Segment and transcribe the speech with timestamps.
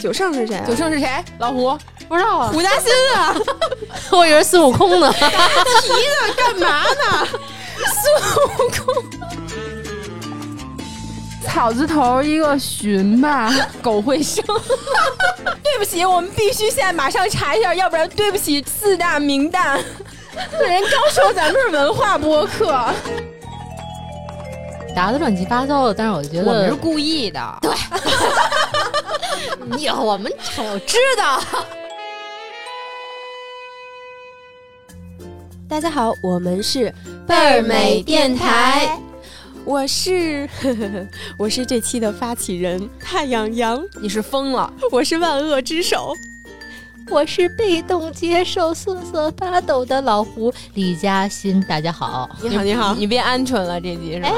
[0.00, 0.64] 九胜是谁啊？
[0.66, 1.08] 九胜是谁？
[1.38, 1.76] 老胡
[2.08, 3.34] 不知道啊，胡嘉欣啊！
[4.10, 5.12] 我以为孙悟空呢。
[6.36, 7.28] 干嘛呢？
[7.76, 8.14] 孙
[8.44, 8.94] 悟空
[11.46, 13.52] 草字头一个寻吧，
[13.82, 14.44] 狗会生。
[15.62, 19.78] 对不起，我们必须现在马上查一下，要不然对不起四大名旦。
[20.60, 22.72] 人刚说咱们是文化播客，
[24.94, 27.58] 答的乱七八糟的，但是我觉得我们是故意的。
[27.62, 27.70] 对，
[29.78, 31.40] 以后我们我知道。
[35.68, 36.92] 大家好，我们是
[37.26, 38.98] 倍儿美电台，
[39.64, 40.48] 我是
[41.38, 46.14] 我是这期的发起人太阳阳，你是疯了，我是万恶之首。
[47.08, 54.28] 我是被动接受、瑟瑟发抖的老胡李嘉欣，大家好，你好，你好，你变鹌鹑了这集是吧？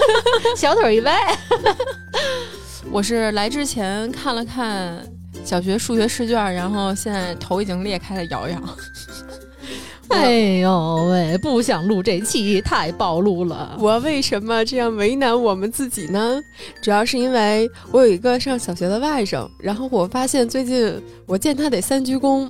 [0.56, 1.14] 小腿一歪。
[2.90, 5.04] 我是来之前看了看
[5.44, 8.58] 小学数学试卷，然后现在头已经裂开了，摇摇。
[10.10, 13.76] 哎呦喂，不想录这期，太暴露了。
[13.80, 16.40] 我为什么这样为难我们自己呢？
[16.80, 20.94] 主要是因为我有一个上小学的外甥，然后我发现最近
[21.26, 22.48] 我见他得三鞠躬，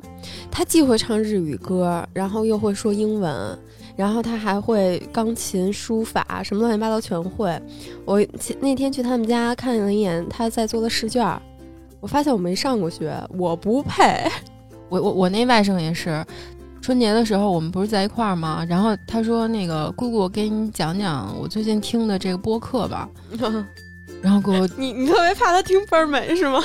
[0.50, 3.58] 他既会唱日语歌，然后又会说英文，
[3.96, 7.60] 然后他还会钢琴、书法，什么乱七八糟全会。
[8.04, 8.24] 我
[8.60, 11.26] 那天去他们家看了一眼他在做的试卷，
[12.00, 14.02] 我发现我没上过学，我不配。
[14.90, 16.24] 我我我那外甥也是。
[16.82, 18.62] 春节的时候，我们不是在一块儿吗？
[18.68, 23.08] 然后他说：“那个姑姑，我给你讲讲我最近听的这个播客吧。
[24.20, 26.62] ”然后给我， 你你特别怕他听倍儿美是吗？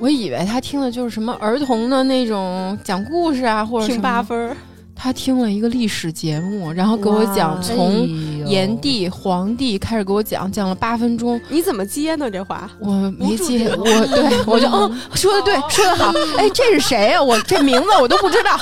[0.00, 4.56] 我以为他听的就是什么儿童的那种讲故事啊，或者听八分。
[5.02, 8.06] 他听了一个历史节目，然后给我讲从
[8.46, 11.40] 炎帝、黄帝开始给我讲，讲了八分钟。
[11.48, 12.30] 你怎么接呢？
[12.30, 16.12] 这话我没接，我对我就嗯，说的对，说的好。
[16.36, 17.22] 哎，这是谁呀？
[17.22, 18.50] 我这名字我都不知道。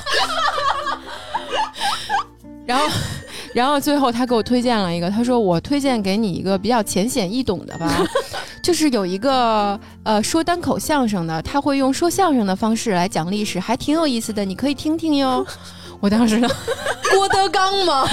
[2.65, 2.87] 然后，
[3.53, 8.01] 然后最后他给我推荐了一个，他说我推荐给你一个比较浅显易懂的吧，
[8.63, 15.45] 就是有一个呃说单口相声的，他会用说相声的方式来讲历史，还挺有意思的，你可以听听哟。
[16.01, 16.49] 我当时呢，
[17.13, 18.07] 郭德纲吗？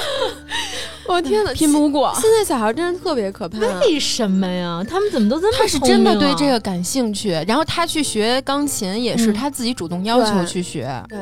[1.08, 2.12] 我天哪， 拼不过！
[2.14, 4.84] 现在小孩真的特别可怕，为什么呀？
[4.88, 5.58] 他们怎么都这么？
[5.58, 10.88] 他是真的对这个感兴趣，然后他去学钢琴也是他自己主动要求去学。
[11.08, 11.18] 对。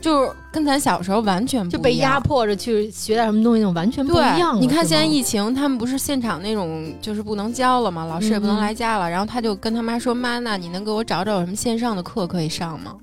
[0.00, 4.60] 就是跟咱小时候完全就被压迫着去学点什么东西，那种完全不一样。
[4.60, 8.04] 你看现在疫情，他们不是现场那种就是不能教了吗？
[8.04, 12.94] 老师也不能来家了，然后他就跟他妈说：“妈，那你能给我找找有什么线上的课可以上吗？”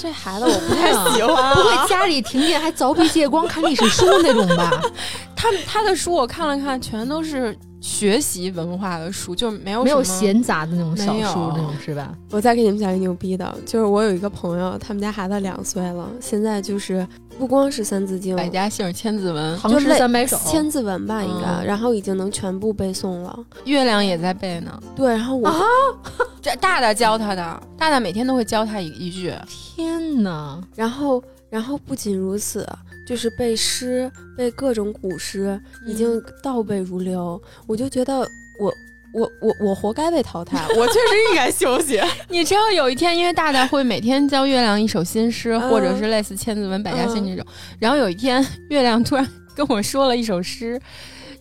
[0.00, 4.70] 这孩子我不太喜欢， 不会家里停电还凿壁借光看历史书那种吧？
[5.36, 7.56] 他他的书我看了看，全都是。
[7.80, 12.14] 学习文化的书就没有没有闲杂的那种小书那种是吧？
[12.30, 17.06] 我再给你们讲一个牛逼的，就是我有一个朋友，他们家孩子两岁了，现在就是
[17.38, 23.38] 不光是三字经、百家姓、千字文，唐诗三百首、千字文吧，应该，然后已经能全部背诵了。
[23.64, 24.78] 月亮也在背呢。
[24.94, 25.58] 对，然后我啊，
[26.42, 29.32] 这大大教他的，大大每天都会教他一一句。
[29.48, 30.60] 天哪！
[30.74, 32.68] 然后，然后不仅如此。
[33.10, 36.08] 就是背诗，背各种古诗，已经
[36.40, 37.42] 倒背如流。
[37.66, 38.20] 我就觉得，
[38.60, 38.72] 我
[39.12, 40.64] 我我我活该被淘汰。
[40.78, 42.00] 我确实应该休息。
[42.30, 47.44] 你知道有一天，因为大大会每天教月亮一首新诗，或者是类似《千字文》《百家姓》这种。
[47.80, 50.80] 然后有一天，月亮突然跟我说了一首诗，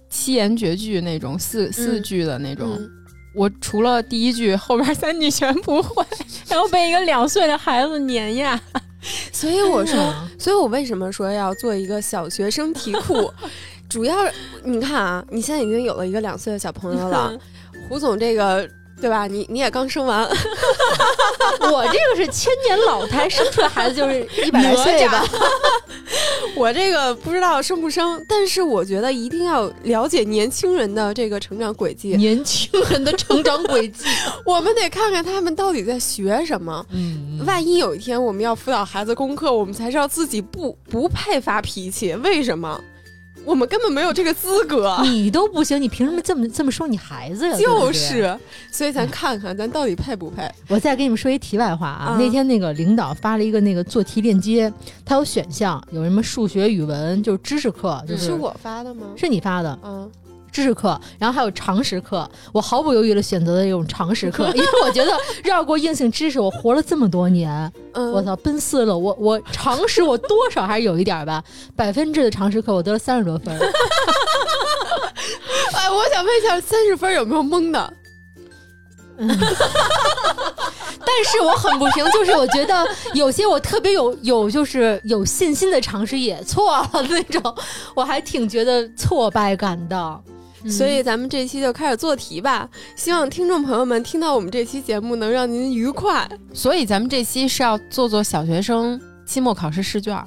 [0.09, 2.79] 七言绝句那种，四四句的那种。
[3.33, 6.05] 我除了第一句，后边三句全不会，
[6.47, 8.59] 然后被一个两岁的孩子碾压。
[9.31, 13.31] 所以我说，所以我为什么说要做一个小学生题库？
[13.87, 14.15] 主要
[14.63, 17.37] 你看啊，你现在已经有了一个两岁的小朋友了，
[17.87, 18.69] 胡总这个。
[19.01, 19.27] 对吧？
[19.27, 20.23] 你你也刚生完，
[21.71, 25.25] 我这个是千年老胎，生出来孩子就是一百来岁吧。
[26.55, 32.15] 我这个不知道生不生，但是我觉得一定要了解年轻人的这个成长轨迹。
[32.17, 34.05] 年轻人的成长轨迹，
[34.45, 36.85] 我们得看看他们到底在学什么。
[36.91, 42.81] 嗯，万一有一天我们要辅导孩子功课，我们才知道自己不不配发脾气，为什么？
[43.49, 47.57] 我们根本没有这个资格，你都不行，你凭什么这么这么说你孩子呀？
[47.57, 48.37] 就是，
[48.71, 50.47] 所以咱看看咱到底配不配。
[50.69, 54.71] 我再给你们说一题外话啊，那天那个领导发了一个那个做题链接，
[55.03, 59.07] 它有选项，有什么数学、语文，就是知识课，就是我发的吗？
[59.17, 60.07] 是你发的，嗯。
[60.51, 65.11] 知识课，然后还有常识课，我毫不犹豫的选择了这种常识课，因为我觉得
[65.43, 71.43] 绕过硬性知识，我活了这么多年，我操，奔四了，我我常识我多少还是有一点吧，
[71.75, 73.57] 百分制的常识课我得了三十多分。
[75.73, 77.93] 哎，我想问一下，三十分有没有蒙的？
[79.17, 79.27] 嗯
[81.05, 87.55] 但是我很不平，就是我觉得有些我特别有有就是有信心的尝试也错了那种，
[87.95, 90.21] 我还挺觉得挫败感的。
[90.67, 96.27] 所以咱们这期就开始做题吧，希望听众朋友们听到我们这期节目能让您愉快。
[96.53, 100.21] 所以咱们这期是要做做小学生期末考试试卷。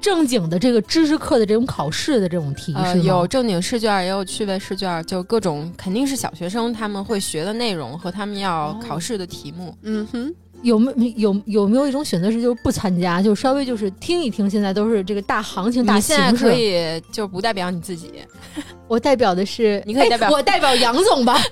[0.00, 9.72] 正经的这个知识课的这种考试的这种题是有正经试卷，也有趣味试卷，就各种肯定是小学生他们会学的内容和他们要考试的题目。
[9.82, 14.48] 嗯哼，有没有有没有一种选择是就是不参加，就稍微就是听一听？
[14.48, 18.12] 现在都是这个大行情大形势，可以就不代表你自己。
[18.88, 21.38] 我代表的是，你可以代表我代表杨总吧。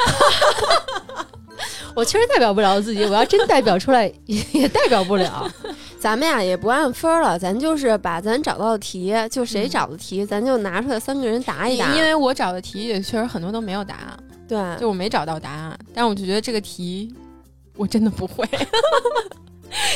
[1.94, 5.50] 我确实代表不了自己，我要真代表出来也代表不了。
[5.98, 11.94] 咱们呀也不按分了，咱就是把咱找到的题，就谁找的题，咱就拿出来三个人答一答。
[11.94, 14.18] 因为我找的题也确实很多都没有答案，
[14.48, 17.12] 对，就我没找到答案，但我就觉得这个题
[17.80, 18.46] 我真的不会。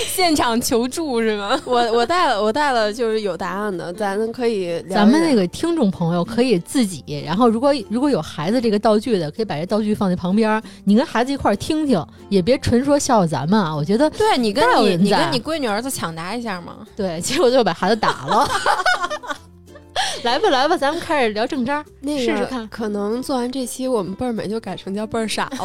[0.06, 1.60] 现场求助是吗？
[1.66, 4.80] 我我带了，我带了，就是有答案的，咱可以。
[4.88, 13.74] 咱们那个听众朋友可以自己，然后如果如果有孩子这个道具的，可以把这道具放在旁边，你跟孩子一块儿听听，也别纯说笑话咱们啊。
[13.74, 16.78] 我觉得，对你跟你你跟你闺女儿子抢答一下嘛。
[16.96, 18.48] 对，结果就把孩子打了。
[20.22, 22.66] 来吧来吧，咱们开始聊正章，试试看。
[22.68, 25.58] 可能做完这期，我们倍儿美就改成叫倍儿傻了。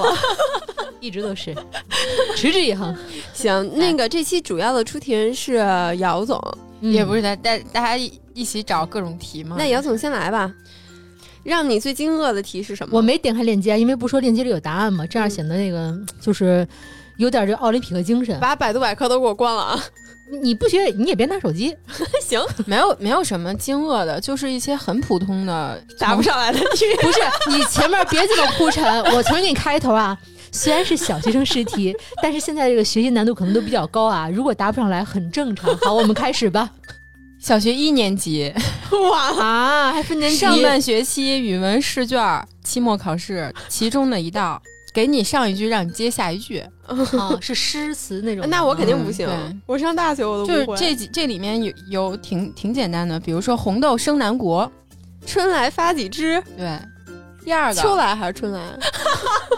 [1.00, 1.56] 一直都是，
[2.36, 2.96] 持之以恒。
[3.34, 5.56] 行，那个这期主要的出题人是
[5.98, 6.40] 姚总，
[6.82, 7.98] 也不是他大大家
[8.34, 9.56] 一起找各种题嘛？
[9.58, 10.54] 那姚总先来吧，
[11.44, 12.98] 让你最惊愕的题是什么？
[12.98, 16.68] 我没点开链接，因为不说链接里有答案嘛，这样显得那个就是
[17.18, 18.40] 有点这奥林匹克精神。
[18.40, 19.84] 把百度百科都给我关了啊！
[20.44, 21.76] 你不学你也别拿手机。
[22.22, 26.86] 行，没有没有什么惊愕的，就是一些很普通的答不上来的题。
[27.02, 27.20] 不是
[27.50, 28.86] 你前面别这么铺陈，
[29.16, 30.16] 我重新给你开头啊。
[30.52, 34.30] 虽然是小学生试题，但是现在这个学习难度可能都比较高啊。
[34.30, 35.76] 如果答不上来，很正常。
[35.78, 36.70] 好，我们开始吧。
[37.40, 38.54] 小学一年级，
[39.10, 40.38] 哇啊，还分年级。
[40.38, 44.62] 上半学期语文试卷期末考试，其中的一道，
[44.94, 46.60] 给你上一句，让你接下一句。
[46.86, 46.98] 啊，
[47.40, 48.46] 是诗词那种。
[48.50, 49.30] 那我肯定不行。
[49.66, 50.66] 我上大学我都不会。
[50.66, 54.70] 就是这几这里面有有挺挺简单的，比如说红豆生南国，
[55.26, 56.44] 春来发几枝。
[56.58, 56.78] 对，
[57.46, 58.60] 第二个秋来还是春来？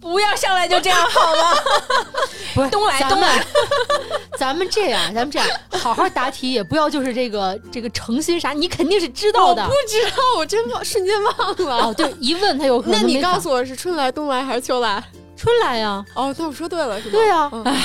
[0.00, 1.60] 不要上来就这样好吗？
[2.54, 3.44] 不是东来东来，
[4.38, 9.62] 咱们这样，咱们这样，好好答题，也不要就是这个这个诚心啥，你肯定是知道的。
[9.62, 11.86] 我不知道，我真忘，瞬间忘了。
[11.88, 13.00] 哦，对，一问他有可能。
[13.00, 15.02] 那你告诉我是春来、冬来还是秋来？
[15.36, 16.04] 春来呀。
[16.14, 17.12] 哦，那我说对了，是吧？
[17.12, 17.50] 对呀。
[17.66, 17.82] 哎，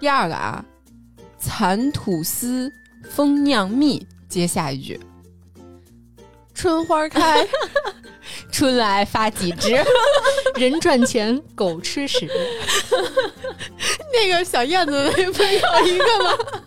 [0.00, 0.64] 第二个啊，
[1.38, 2.72] 蚕吐丝，
[3.10, 4.98] 蜂酿蜜，接下一句。
[6.54, 7.46] 春花开，
[8.54, 9.76] 春来发几枝，
[10.54, 12.30] 人赚钱，狗吃屎。
[14.14, 16.38] 那个小燕子那不是有一个吗？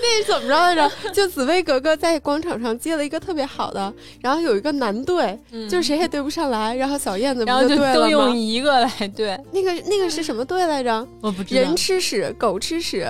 [0.00, 1.10] 那怎么着来着？
[1.12, 5.38] 就紫薇格格在广场上接了一个特别好的，然后有一个男对，
[5.68, 9.38] 就谁也对不上来，然后小燕子然后就都用一个来对。
[9.52, 11.06] 那个那个是什么队来着？
[11.20, 11.60] 我不知道。
[11.60, 13.08] 人吃屎，狗吃屎，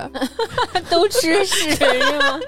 [0.89, 2.41] 都吃屎是吗？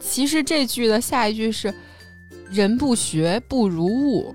[0.00, 1.72] 其实这句的下一句是
[2.50, 4.34] “人不学不如物”，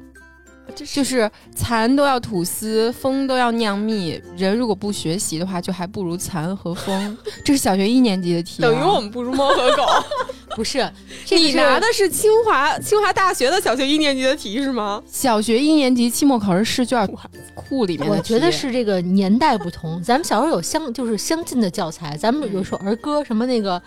[0.76, 7.18] 就是蚕都要吐丝，蜂都要酿蜜，人如果不学习的话，就还不如蚕和蜂。
[7.44, 9.84] 这是小学一年级的题，等于我们不如猫和狗。
[10.56, 10.92] 不是，
[11.30, 15.02] 你拿的是清华清华大学的小学一年级的题是吗？
[15.08, 17.08] 小学一年级期末考试试卷
[17.54, 20.02] 库里面，我觉得是这个年代不同。
[20.04, 23.82] 咱们小时候有相就是相近的教材，咱们有首儿歌，什么那个。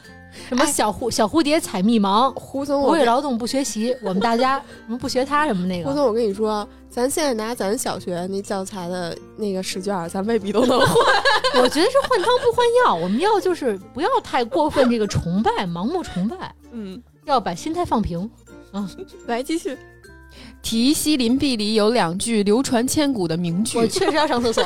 [0.48, 5.88] 什么小蝴小蝴蝶采蜜忙，胡总不为劳动不学习， 我们大家我们不学他什么那个。
[5.88, 10.88] 胡总，我跟你说，咱现在拿咱小学那教材的那个试卷，咱未必都能换。
[11.62, 16.54] 我觉得是换汤不换药，我们要就是不要太过分这个崇拜，盲目崇拜。
[16.72, 18.30] 嗯，要把心态放平。
[18.72, 18.88] 嗯，
[19.26, 19.76] 来继续。
[20.62, 23.76] 题西林壁里有两句流传千古的名句。
[23.76, 24.64] 我确实要上厕所。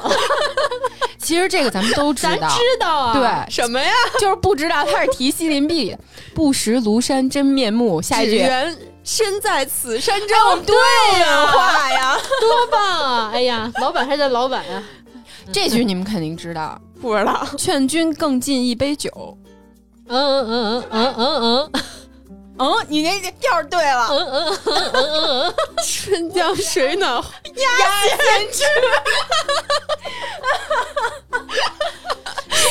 [1.26, 3.12] 其实这个咱们都知道，咱知道啊。
[3.14, 3.90] 对，什么呀？
[4.20, 5.96] 就是不知道他是题西林壁，
[6.32, 8.00] 不识庐山真面目。
[8.00, 10.62] 下一句，缘身在此山中。
[10.64, 10.76] 对
[11.18, 13.30] 呀，话呀， 多棒啊！
[13.34, 14.80] 哎呀，老板还是老板呀。
[15.52, 17.44] 这句你们肯定知道，不知道？
[17.58, 19.36] 劝君更尽一杯酒。
[20.08, 21.70] 嗯嗯嗯嗯嗯嗯。
[21.72, 21.82] 嗯，
[22.88, 24.08] 你那调对了。
[24.10, 25.12] 嗯嗯嗯嗯
[25.44, 27.22] 嗯，春江水暖
[27.56, 28.64] 鸭先知。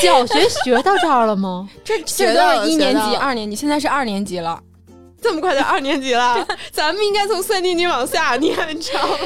[0.00, 1.68] 小学学到这儿了吗？
[1.84, 4.60] 这学到一年级、二年级，现在是二年级了，
[5.22, 6.46] 这么快就二年级了？
[6.70, 9.16] 咱们应该从三年级往下念，你知道吗？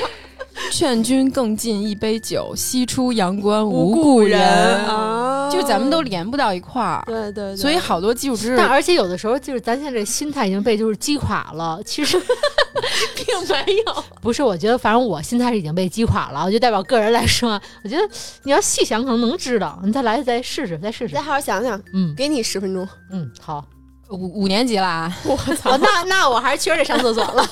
[0.73, 4.41] 劝君更尽一杯酒，西出阳关无故人。
[4.87, 12.21] 啊，就咱们都连不到一块儿，对对，所以好多基础知识但而且有的时候就是咱现在这心态已经被就是击垮了，其实
[13.17, 14.05] 并没有。
[14.21, 18.03] 不是，我觉得反正我心态是已经被击垮了，我就代表个人来说，我觉得
[18.43, 22.87] 你要细想可能能知道，你再来再试试再试试再，好好想想，嗯给你十分钟。
[23.11, 23.65] 嗯，好，
[24.11, 27.45] 五五年级了啊， 我操哦，那那我还是确实得上厕所了，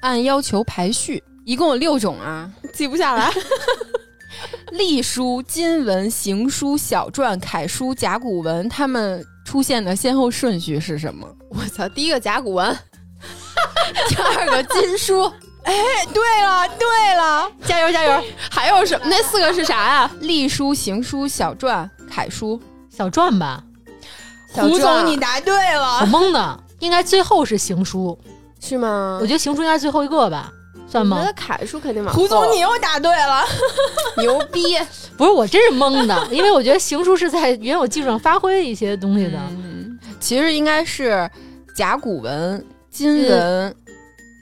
[0.00, 3.32] 按要求排序，一共有六种啊： 记不下来。
[4.72, 11.26] 隶书、金文、行书、小篆、楷书、甲骨文，它们出现的先后顺序是什么？
[11.50, 12.78] 我操，第一个甲骨文，
[14.08, 15.24] 第二个金书。
[15.64, 15.74] 哎，
[16.14, 18.24] 对了，对了，加油加油！
[18.50, 19.06] 还有什么？
[19.06, 20.10] 那四个是啥呀？
[20.20, 22.60] 隶书、行书、小篆、楷书。
[22.90, 23.62] 小篆吧，
[24.52, 26.06] 胡总，你答对我了。
[26.06, 28.18] 蒙的，应该最后是行书，
[28.60, 29.18] 是吗？
[29.20, 30.52] 我觉得行书应该是最后一个吧，
[30.88, 31.26] 算吗我觉？
[31.26, 33.44] 得楷书肯定往胡总，你又答对了。
[34.18, 34.62] 牛逼！
[35.16, 39.38] 不是，我真是懵的， 因为我觉得行书是在原有基础上发挥一些东西的。
[39.50, 41.28] 嗯，其实应该是
[41.74, 43.74] 甲骨文、金文、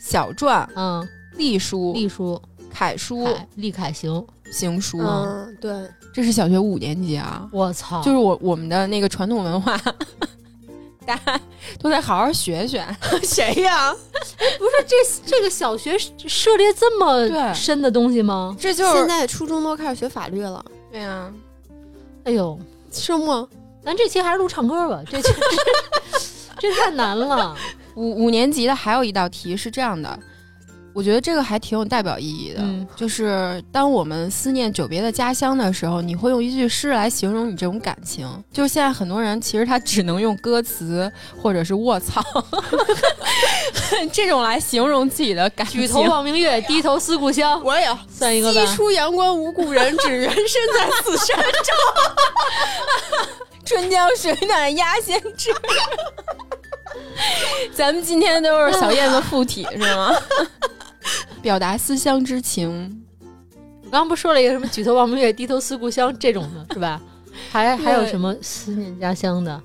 [0.01, 1.07] 小篆、嗯，
[1.37, 2.41] 隶书、隶书、
[2.73, 4.99] 楷书、楷、隶楷行，行书。
[5.01, 5.73] 嗯，对，
[6.13, 8.03] 这是小学五年级啊，我操！
[8.03, 9.79] 就是我我们的那个传统文化，
[11.07, 11.41] 大家
[11.81, 12.85] 都得好好学学。
[13.23, 13.95] 谁呀？
[14.59, 15.97] 不是这这个小学
[16.27, 18.55] 涉猎这么深的东西吗？
[18.59, 21.31] 这就是现在初中都开始学法律了，对呀、
[22.25, 22.59] 哎呦，
[22.91, 23.47] 是吗？
[23.85, 25.33] 咱这期还是录唱歌吧，这期
[26.59, 27.57] 这太难了。
[27.95, 30.19] 五五年级的还有一道题是这样的，
[30.97, 38.27] 我觉得这个还挺有代表意义的，嗯就是当我们思念久别的家乡的时候，你会用一句诗来形容你这种感情。
[38.51, 42.25] 就是现在很多人其实他只能用歌词或者是卧槽
[44.11, 45.83] 这种来形容自己的感情。
[45.83, 47.99] 举头望明月，低头思故乡，我也有。
[48.09, 48.75] 算一个吧西。
[48.75, 50.47] 出阳关无故人，只缘身
[50.79, 51.75] 在此山中。
[53.67, 55.51] 春江水暖鸭先知。
[57.75, 60.17] 咱们今天都是小燕子附体是吗？
[61.43, 63.03] 表达思乡之情。
[63.85, 67.01] 我刚刚不说了一个什么举头望明月，低头思故乡这种的是吧？
[67.51, 69.63] 还还有什么思念家乡的？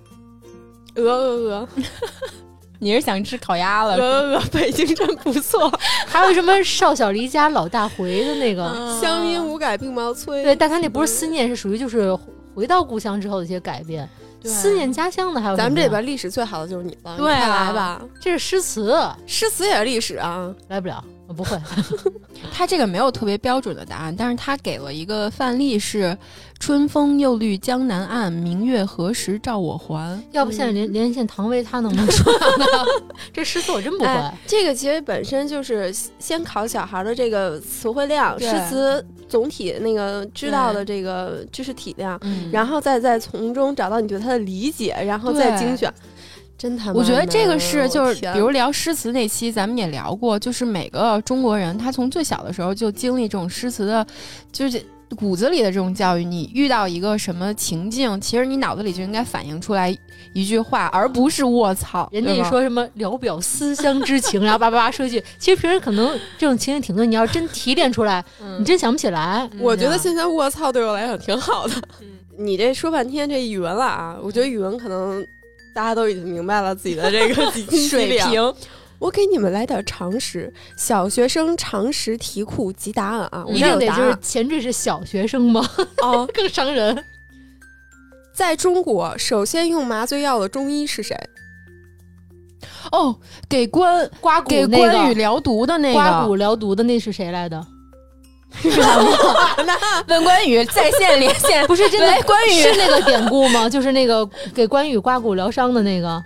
[0.95, 1.69] 鹅鹅鹅
[2.79, 3.95] 你是想吃烤鸭了？
[3.95, 5.71] 鹅鹅鹅，北京真不错。
[6.05, 8.99] 还有什么少小离家老大回的那个？
[8.99, 10.43] 乡音无改鬓毛衰。
[10.43, 12.13] 对，但他那不是思念，是属于就是
[12.53, 14.09] 回到故乡之后的一些改变。
[14.41, 18.01] 对思念家乡的还有咱们这里边历史最好的就是你了，对来吧。
[18.19, 20.51] 这是诗词，诗词也是历史啊。
[20.67, 21.57] 来不了，我不会。
[22.51, 26.17] 他这个没有特别标准的答案，但是他给了一个范例是
[26.59, 32.65] “春风又绿江南岸，明月何时照我还要不现在连连线唐薇，他能不能说呢？
[33.31, 34.05] 这诗词我真不会。
[34.05, 42.19] 哎，这个其实本身就是先考小孩的这个词汇量，诗词总体那个知道的这个知识体量，”。
[42.23, 45.93] 嗯然后再再从中找到你对它的理解，然后再精选。
[46.61, 54.05] 真他妈我觉得这个是就是，比如聊诗词那期，咱们也聊过，就是每个中国人他从最小的时候就经历这种诗词的，
[54.51, 54.79] 就是
[55.15, 56.23] 骨子里的这种教育。
[56.23, 59.91] 你遇到一个什么情境，其实你脑子里就应该反映出来
[60.33, 62.07] 一句话，而不是卧槽。
[62.11, 69.49] 人家一说什么聊表思乡之情，然后叭叭叭说一句，其实平时可能这种情景挺多，你要真提炼出来，嗯你真想不起来。
[69.59, 71.73] 我觉得嗯现在卧槽对我来讲挺好的。
[72.01, 72.07] 嗯
[72.45, 75.25] 你这说半天这语文了啊，我觉得语文可能
[75.73, 78.17] 大家都已经明白了自己的这个 几斤水。
[78.17, 78.53] 平，
[78.99, 83.43] 我给你们来点常识，小学生常识题库及答案啊！
[83.47, 85.67] 我这儿一定得就是前缀是小学生吗？
[86.03, 86.27] 哦。
[86.33, 87.03] 更伤人。
[88.33, 91.17] 在中国，首先用麻醉药的中医是谁？
[92.91, 93.15] 哦，
[93.47, 97.65] 给关刮骨那个关羽疗毒的那个，刮骨疗毒的那是谁来的？
[100.07, 103.69] 问 关羽在线连线， 不是真的关羽是那个典故吗？
[103.69, 106.21] 就是那个给关羽刮骨疗伤的那个。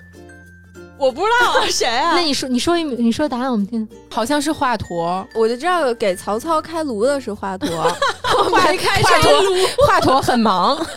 [0.98, 3.88] 我不知道啊，谁啊 那你说，你说一，你说答案我们听。
[4.10, 7.68] 好像是华佗，我就知道给曹操开颅的是华佗，
[8.52, 9.32] 没开华成。
[9.32, 10.78] 佗，华佗很忙。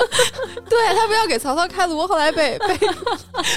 [0.69, 2.78] 对他不要给曹操开颅，后来被被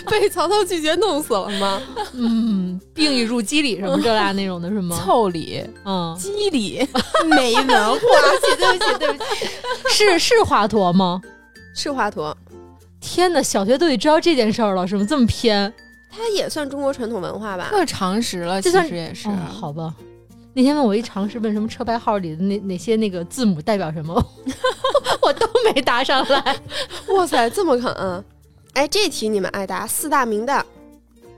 [0.10, 1.82] 被曹操拒绝弄死了吗？
[2.14, 4.98] 嗯，病已入肌里什么这那那种的是吗？
[5.04, 6.88] 凑理、嗯，肌理，
[7.26, 8.00] 没文化。
[8.00, 9.48] 对不起，对不起，对不起，
[9.90, 11.22] 是是华佗吗？
[11.76, 12.34] 是华佗，
[13.00, 15.06] 天哪，小学都得知道这件事儿了，是吗？
[15.08, 15.72] 这么偏？
[16.12, 17.70] 他也算中国传统文化吧？
[17.70, 19.30] 特常识了，其算实也是。
[19.30, 19.96] 哦，好吧。
[20.54, 24.14] 那天问我一常识，问什么车牌号里的那哪些那个字母代表什么，
[25.24, 26.58] 我都没答上来。
[27.16, 28.24] 哇塞，这么狠！
[28.74, 30.62] 哎，这题你们爱答四大名旦，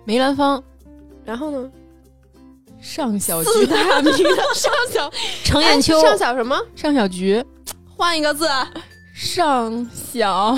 [0.06, 0.64] 梅兰芳，
[1.24, 1.72] 然后呢？
[2.82, 4.12] 上小菊大名
[4.54, 5.10] 上小
[5.44, 6.60] 程砚秋，上小什么？
[6.76, 7.42] 上小菊，
[7.96, 8.46] 换一个字，
[9.14, 10.58] 上小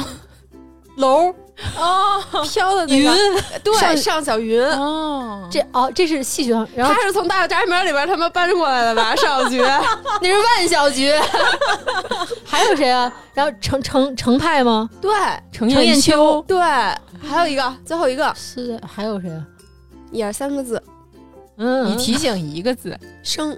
[0.97, 1.31] 楼
[1.77, 4.61] 哦飘的那云个，对，上上小云。
[4.71, 9.15] 哦，这哦，这是戏曲上，然后他是从大宅门里边他们搬过来的吧？
[9.15, 9.59] 上小菊，
[10.21, 11.11] 那是万小菊，
[12.45, 13.11] 还有谁啊？
[13.33, 14.89] 然后程程程派吗？
[15.01, 15.11] 对
[15.51, 19.45] 程程砚砚秋，对，还有一个，最后一个，是还有谁啊？
[20.11, 20.81] 也是三个字，
[21.57, 23.57] 嗯，你提醒一个字，生，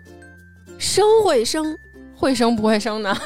[0.77, 1.77] 生会生，
[2.15, 3.15] 会生不会生呢？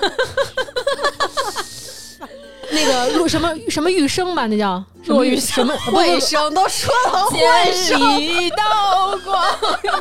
[2.72, 9.44] 那个陆什么什么玉生吧，那叫什么玉什么会生都说了会千生，里刀光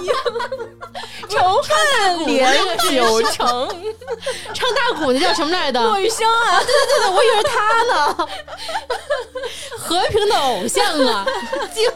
[0.03, 0.13] 影，
[1.29, 2.57] 仇恨连
[2.91, 3.69] 九成。
[4.55, 5.83] 唱大鼓那叫什么来着？
[5.83, 8.29] 骆玉生啊，对对对，我以为他呢。
[9.79, 11.27] 和平的偶像啊，
[11.75, 11.91] 京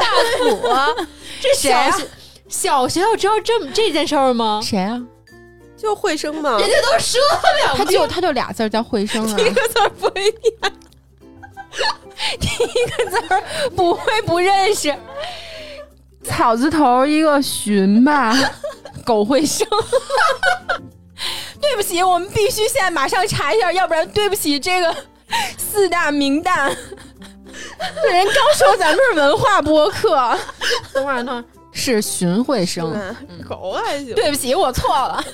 [0.00, 0.06] 大
[0.38, 0.88] 鼓啊，
[1.42, 2.06] 这谁啊小学
[2.48, 4.60] 小学要知道这么这件事儿吗？
[4.62, 5.00] 谁啊？
[5.76, 10.72] 就会生嘛，人家都说了他就他就俩字儿叫会生啊， 一个字儿不会念。
[12.40, 13.18] 一个字
[13.74, 14.94] 不会不认识。
[16.22, 18.32] 草字头一个寻吧，
[19.04, 19.66] 狗会生。
[21.60, 24.94] 对不起，我们必须现在马上查一下，要不然对不起这个
[25.58, 26.74] 四大名旦。
[28.02, 30.38] 这人刚说咱们是文化播客，
[30.92, 32.90] 等会儿，等会儿，是荀慧生。
[32.94, 33.14] 嗯
[33.46, 35.22] 狗还行，对不起，我错了。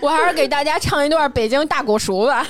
[0.00, 2.46] 我还是给大家唱一段北京大鼓熟吧。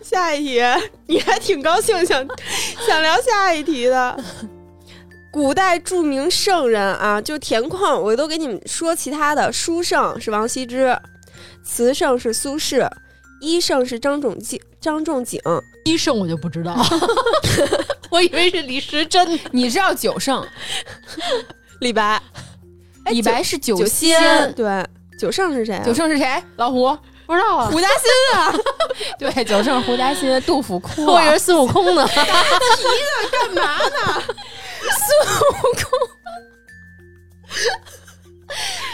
[0.00, 0.62] 下一题，
[1.06, 2.26] 你还挺高兴，想
[2.86, 4.16] 想聊下一题的。
[5.32, 9.52] 古代著名圣人啊，就田况，我都给你们说其他的。
[9.52, 10.96] 书圣是王羲之，
[11.64, 12.88] 词圣是苏轼，
[13.40, 14.60] 医圣是张仲景。
[14.80, 15.40] 张仲景，
[15.84, 16.74] 医生我就不知道，
[18.10, 19.38] 我以为是李时珍。
[19.52, 20.46] 你知道九圣？
[21.80, 22.20] 李白，
[23.06, 24.86] 李白是酒酒仙，对，
[25.18, 25.82] 九圣是谁、啊？
[25.84, 26.42] 九圣是谁？
[26.56, 26.96] 老胡。
[27.26, 28.52] 不知道啊，胡嘉欣啊，
[29.18, 32.06] 对，九圣胡嘉欣、杜甫哭我以为孙悟空呢。
[33.32, 34.22] 干嘛呢？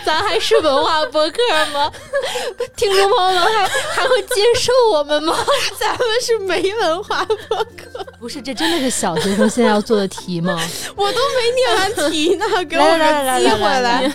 [0.04, 1.38] 咱还是文化博客
[1.72, 1.90] 吗？
[2.76, 5.36] 听众朋友们还还会接受我们吗？
[5.78, 10.58] 咱们是没文化博客，不是，这真的是小学生现在要做的题吗？
[10.96, 14.12] 我都没念完题呢，给我来来来个机会来。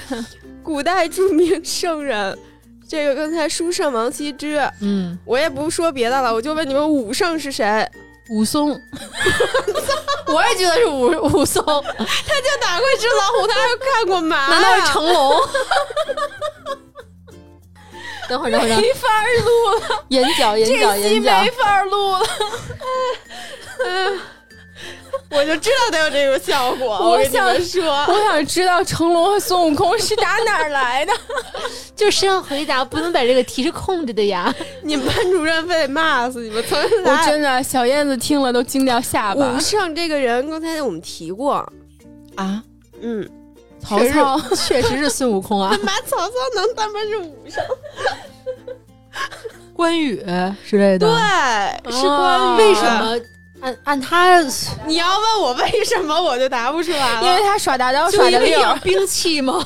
[0.63, 2.37] 古代著名圣人，
[2.89, 7.87] 这个刚才书圣王羲之，嗯，我也不说别的了，我就问你们武圣是谁？
[8.29, 8.69] 武松，
[10.27, 11.01] 我也觉得是武
[11.33, 15.41] 武松，他就打过一只老虎，他还看过马呀，难道是成龙？
[18.27, 19.07] 等会儿，等会儿，等会儿没法
[19.45, 21.51] 录了，眼角，眼角，眼角没。
[21.51, 22.25] 法录了。
[25.31, 26.97] 我就知道得有这个效果。
[26.97, 31.13] 我想们说，我想知道成龙和孙悟空是打哪儿来的？
[31.95, 34.53] 就谁要回答，不能把这个题是空着的呀。
[34.83, 36.63] 你们班主任非得骂死你们！
[36.67, 41.53] 从我真的小燕子听了都惊掉下巴武圣这个人，刚才我们提过，
[42.35, 42.61] 啊！
[43.01, 43.27] 嗯，
[43.81, 47.63] 曹操确实是孙悟空啊他， 妈曹操能他妈是武圣？
[49.73, 50.23] 关羽
[50.65, 51.07] 之类的。
[51.07, 52.57] 对，是关羽。
[52.57, 52.81] 为什？
[52.81, 53.19] 么
[53.61, 54.41] 按按他
[54.85, 57.41] 你要问我为什么，我就答不出来了因为。
[57.41, 59.65] 他耍大刀耍的溜兵器吗？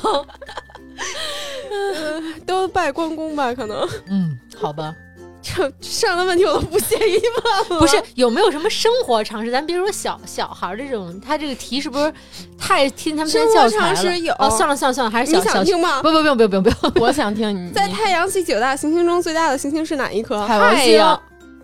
[2.46, 3.54] 都拜关公吧？
[3.54, 4.94] 可能嗯，好吧。
[5.42, 7.80] 这上的问题我都不屑一问了。
[7.80, 9.50] 不是有没有什么生活常识？
[9.50, 12.12] 咱别说小小孩儿这种，他这个题是不是
[12.58, 13.70] 太听他们现在教材了？
[13.70, 16.02] 生活常识有哦，算了算了算了，还是你小小想听吗？
[16.02, 20.46] 不不不用不用不用不用， 我想听你在太阳系九大行星中，最大的行星是哪一颗？
[20.46, 21.22] 海王星太阳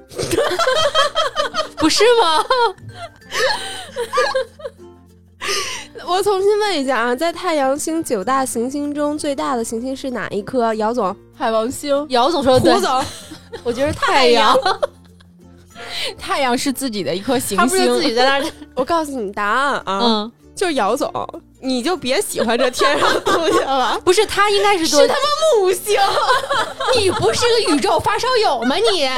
[1.76, 2.44] 不是吗？
[6.06, 10.72] 我重新问一下啊，在太阳星九大行星中，最大的行星是哪一颗？
[10.74, 13.04] 姚总、海王星，姚总说的对，胡总，
[13.64, 14.56] 我觉得太阳，
[16.18, 16.56] 太阳。
[16.58, 17.56] 是自己的一颗行星。
[17.58, 21.12] 他不是自己，在那，我告诉你答案啊，嗯，就是姚总，
[21.60, 24.00] 你就别喜欢这天上的东西了。
[24.04, 25.20] 不是他应该是是他妈，
[25.60, 25.98] 木星，
[26.98, 29.08] 你不是个宇宙发烧友吗你？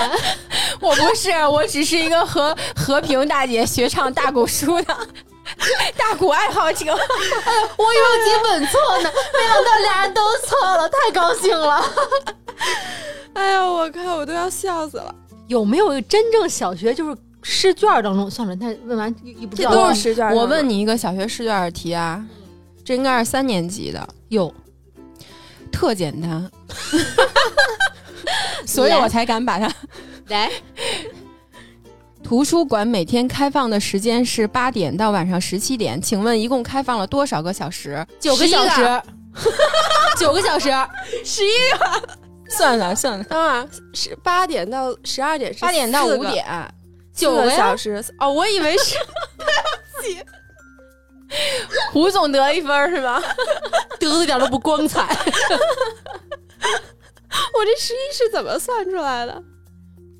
[0.81, 4.97] 我不是，我只是一个和和平大姐学唱大鼓书的
[5.97, 6.87] 大鼓爱好者。
[6.93, 11.85] 我以为我基本错呢，没想到俩人都错了，太高兴了。
[13.35, 15.15] 哎呀，我靠，我都要笑死了。
[15.47, 18.31] 有没有真正小学就是试卷当中？
[18.31, 19.71] 算了，那问完一不知道。
[19.71, 20.35] 都是试卷。
[20.35, 22.25] 我问，你一个小学试卷题啊，
[22.85, 24.53] 这应该是三年级的，有
[25.71, 26.51] 特简单，
[28.67, 29.73] 所以我才敢把它
[30.27, 30.51] 来
[32.29, 38.07] 图书馆每天开放的时间是八点到晚上十七点，请问一共开放了多少个小时？
[38.21, 39.03] 九个小时，
[40.21, 40.69] 九个小时，
[41.25, 42.19] 十一个。
[42.51, 46.45] 算了算了，啊，是八点到十二点，八点到五点，
[47.15, 48.05] 九个小时。
[48.19, 48.97] 哦，我以为是。
[49.39, 49.47] 对
[49.97, 50.23] 不起，
[51.93, 53.23] 胡总得一分是吧？
[53.99, 55.01] 得的一点都不光彩。
[57.55, 59.43] 我这十一是怎么算出来的？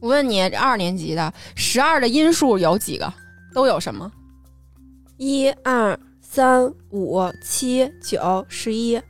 [0.01, 3.13] 我问你，二年级的十二的因数有几个？
[3.55, 4.11] 都有什么？
[5.17, 9.01] 一二三五七九十一。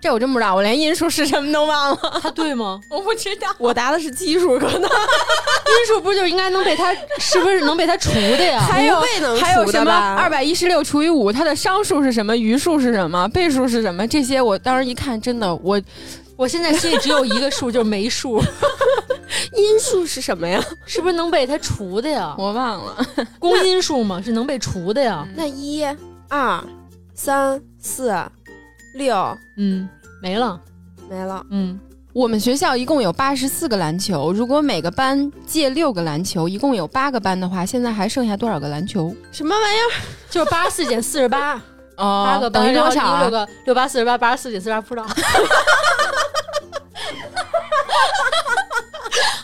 [0.00, 2.20] 这我真不知道，我连因数是什么都忘了。
[2.20, 2.80] 他对吗？
[2.90, 3.48] 我不知道。
[3.58, 8.60] 我答的是奇数，可能 因数不就应该能被它是不是能被它除的呀？
[8.60, 9.00] 还有
[9.36, 12.36] 还有什么二百一十六除以五，它的商数是什么？
[12.36, 13.28] 余数是什么？
[13.28, 14.06] 倍数是什么？
[14.06, 15.80] 这些我当时一看，真的我。
[16.34, 18.42] 我现在心里只有一个数，就是没数。
[19.56, 20.62] 因数是什么呀？
[20.86, 22.34] 是不是能被它除的呀？
[22.38, 23.06] 我忘了，
[23.38, 25.26] 公因数嘛，是能被除的呀。
[25.34, 25.84] 那一、
[26.28, 26.62] 二、
[27.14, 28.14] 三、四、
[28.94, 29.88] 六，嗯，
[30.22, 30.60] 没了，
[31.08, 31.44] 没了。
[31.50, 31.78] 嗯，
[32.12, 39.14] 我们学校一共有八十四个篮球，如果每个班借六个篮球，一共有八个班的话，现在还剩下多少个篮球？
[39.32, 39.90] 什么玩意儿？
[40.30, 41.54] 就是八十四减四十八，
[41.96, 43.20] 哦，八个等于多少？
[43.22, 45.06] 六个六八四十八，八十四减四十八，不知道。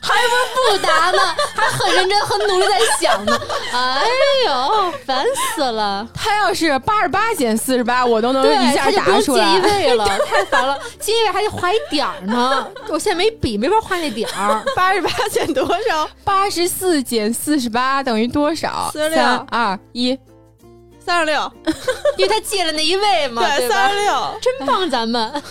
[0.00, 1.18] 还不不答呢，
[1.54, 3.38] 还很认真、很努力在想呢。
[3.72, 4.04] 哎
[4.46, 6.06] 呦，烦死了！
[6.14, 9.44] 他要是八十八减四十八，我都能一下答出来。
[9.44, 10.78] 借一位了， 太烦了！
[10.98, 14.62] 借一位还得画一点儿呢，我现在没笔，没法画那点儿。
[14.74, 16.08] 八十八减多少？
[16.24, 18.90] 八十四减四十八等于多少？
[18.92, 19.22] 四十六。
[19.50, 20.18] 二一，
[21.04, 21.52] 三十六。
[22.16, 25.42] 因为他借了那一位嘛，对，三十六，真棒，咱们。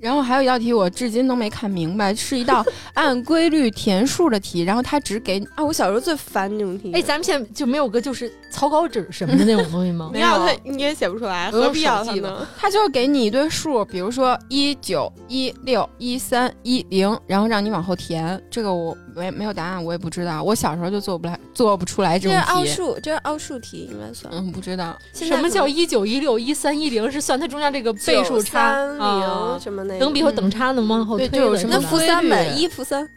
[0.00, 4.62] 然后还有一道题，我至今都没看明白，是一道 按规律填数的题。
[4.62, 6.90] 然后他只给 啊，我小时候最烦这种题。
[6.92, 10.10] 哎，咱们现在就没有个就是草稿纸什么的那种东西吗？
[10.14, 12.46] 没有，他你也写不出来，何必要他呢？
[12.58, 18.42] 他就是给你一堆数，比如说一九一六一三一零，然后让你往后填。
[18.50, 20.42] 这个我没没有答案，我也不知道。
[20.42, 22.44] 我小时候就做不来，做不出来这种题。
[22.44, 24.32] 这是奥数，这是奥数题，应该算。
[24.34, 29.98] 嗯，不知道什么叫一九一六一三一零，是算它中间这个倍数差零什么的。
[29.98, 33.08] 等比或等差能往后推的，那负三呗，一负三。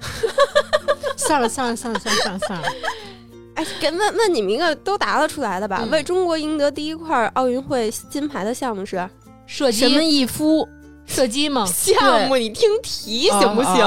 [1.16, 2.68] 算了算了算了算了算了算了。
[3.54, 5.84] 哎，给问问你们一个都答得出来的吧？
[5.90, 9.08] 为中国赢得第一块奥运会金牌的项目是
[9.46, 9.78] 射击？
[9.78, 10.68] 什么一夫？
[11.08, 11.66] 射击吗？
[11.66, 13.74] 项目你听题行不行？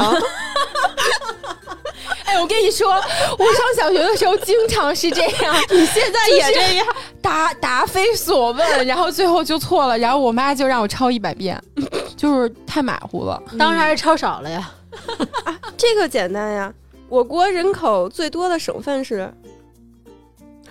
[2.25, 6.87] 哎，我跟你说，我上小学的时候经常是这样， 你现在也这样，
[7.21, 11.61] 答答非所问，然后最后就错了，然后我妈就让我抄一百遍，
[12.17, 13.41] 就是太马虎了。
[13.57, 14.71] 当然还是抄少了呀。
[15.45, 16.73] 啊，这个简单呀。
[17.09, 19.33] 我国人口最多的省份是？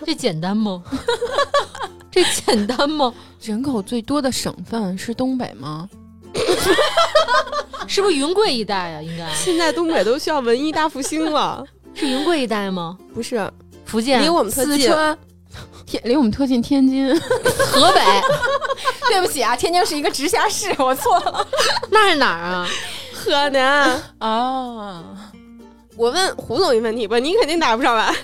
[0.07, 0.83] 这简单吗？
[2.11, 3.13] 这简单吗？
[3.43, 5.87] 人口最多的省份是东北吗？
[7.87, 9.03] 是不是云贵一带呀？
[9.03, 9.29] 应该。
[9.35, 11.65] 现在东北都需要文艺大复兴了。
[11.95, 12.97] 是云贵一带吗？
[13.13, 13.51] 不是，
[13.85, 14.79] 福建离我们特近。
[14.79, 15.19] 四川，
[15.85, 16.63] 天离我们特近。
[16.63, 18.01] 天津、河北。
[19.11, 21.47] 对不起啊，天津是一个直辖市， 我错了。
[21.91, 22.69] 那是哪儿啊？
[23.13, 24.01] 河南。
[24.21, 25.05] 哦。
[25.97, 28.15] 我问胡总一个问题吧，你肯定答不上来。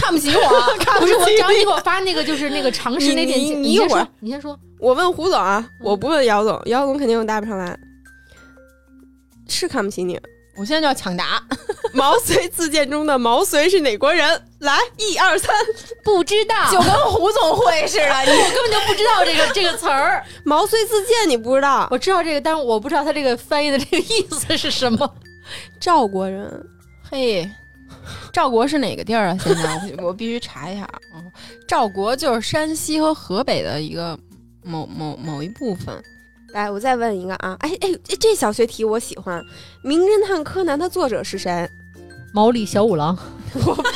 [0.00, 0.40] 看不起我？
[0.98, 3.38] 不是我，找你给我发那个，就是那个常识那点。
[3.38, 4.58] 你一会儿，你先说。
[4.78, 7.78] 我问胡总啊，我不问姚总，姚总肯定我答不上来。
[9.48, 10.18] 是看不起你，
[10.56, 11.42] 我现在就要抢答。
[11.92, 14.42] 毛遂自荐中的毛遂是哪国人？
[14.60, 15.54] 来，一二三，
[16.04, 20.24] 不知道，就跟胡总会似的， 我根本就不知道这个 这个词儿。
[20.44, 21.88] 毛遂自荐你不知道？
[21.90, 25.14] 我知道这个，但是我不知道他这个翻译的这个意思是什么。
[25.80, 26.64] 赵国人，
[27.10, 27.50] 嘿。
[28.32, 29.36] 赵国是哪个地儿啊？
[29.40, 30.88] 现在 我必须查一下。
[31.66, 34.18] 赵国就是山西和河北的一个
[34.62, 36.02] 某某某一部分。
[36.52, 37.56] 来，我再问一个啊！
[37.60, 39.40] 哎哎，这小学题我喜欢。
[39.82, 41.68] 《名侦探柯南》的作者是谁？
[42.34, 43.16] 毛利小五郎。
[43.54, 43.82] 我不会。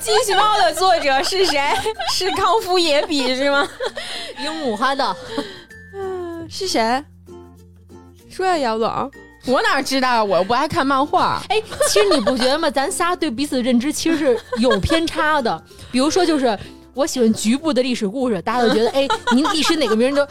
[0.00, 1.60] 机器猫的作者是谁？
[2.12, 3.68] 是康夫野比是吗？
[4.42, 5.16] 樱木花道。
[5.94, 7.04] 嗯，是谁？
[8.28, 8.88] 说呀，姚总。
[9.46, 10.22] 我哪知道？
[10.22, 11.42] 我不爱看漫画。
[11.48, 12.70] 哎，其实你不觉得吗？
[12.70, 15.62] 咱仨对彼此的认知其实是有偏差的。
[15.90, 16.58] 比如说，就是
[16.92, 20.24] 我喜欢局部的历史故事，大家都觉得，哎，您历史哪个名人都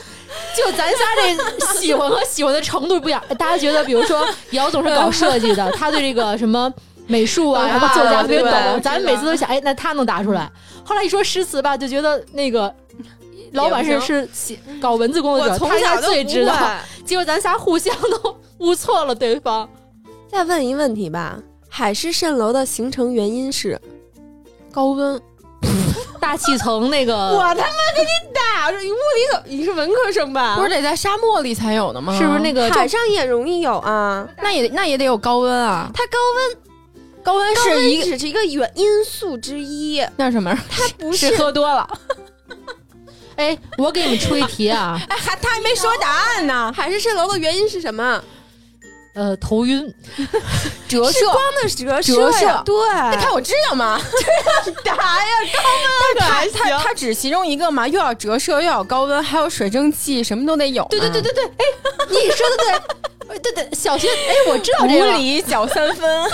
[0.56, 3.22] 就咱仨这喜欢和喜欢的程度不一样。
[3.38, 6.72] 大家觉得，比如说姚总是搞设计的，他对这个什么
[7.08, 8.82] 美术啊、什么作家特别懂。
[8.82, 10.50] 咱每次都想，哎，那他能答出来。
[10.84, 12.74] 后来一说诗词吧，就觉得那个
[13.54, 16.54] 老板是是写搞文字工作者，他应该最知道。
[17.06, 18.36] 结果咱仨互相都。
[18.60, 19.70] 误错了对方，
[20.30, 21.40] 再问一问题吧。
[21.70, 23.80] 海市蜃楼的形成原因是
[24.70, 25.18] 高温。
[26.20, 27.62] 大气层那个，我他妈
[27.96, 28.70] 给你打！
[28.70, 28.94] 这物理
[29.32, 29.44] 怎？
[29.46, 30.58] 你是文科生吧？
[30.58, 32.14] 不是得在沙漠里才有的吗？
[32.20, 34.28] 是不是那个海上也容易有啊？
[34.44, 35.90] 那也那也得有高温啊！
[35.94, 36.58] 它高温，
[37.24, 40.06] 高温是一只是一个原因素之一。
[40.18, 40.54] 那什么？
[40.70, 41.88] 它不是喝多了。
[43.40, 45.00] 哎，我给你们出一题啊！
[45.08, 46.74] 哎，还他还没说答案呢。
[46.76, 48.22] 海市蜃楼的原因是什么？
[49.16, 49.82] 呃，头晕，
[50.88, 52.76] 折 射光的折射，折射对，
[53.12, 54.00] 你看我知道吗？
[54.84, 60.86] 答呀，高温，它它它只其中一个嘛，又要折射，又要高温，还有水蒸气，什么都得有。
[60.90, 61.66] 对对对对对，哎，
[62.10, 62.82] 你说的
[63.28, 66.32] 对，对对，小学，哎，我知道这个，物理小三分，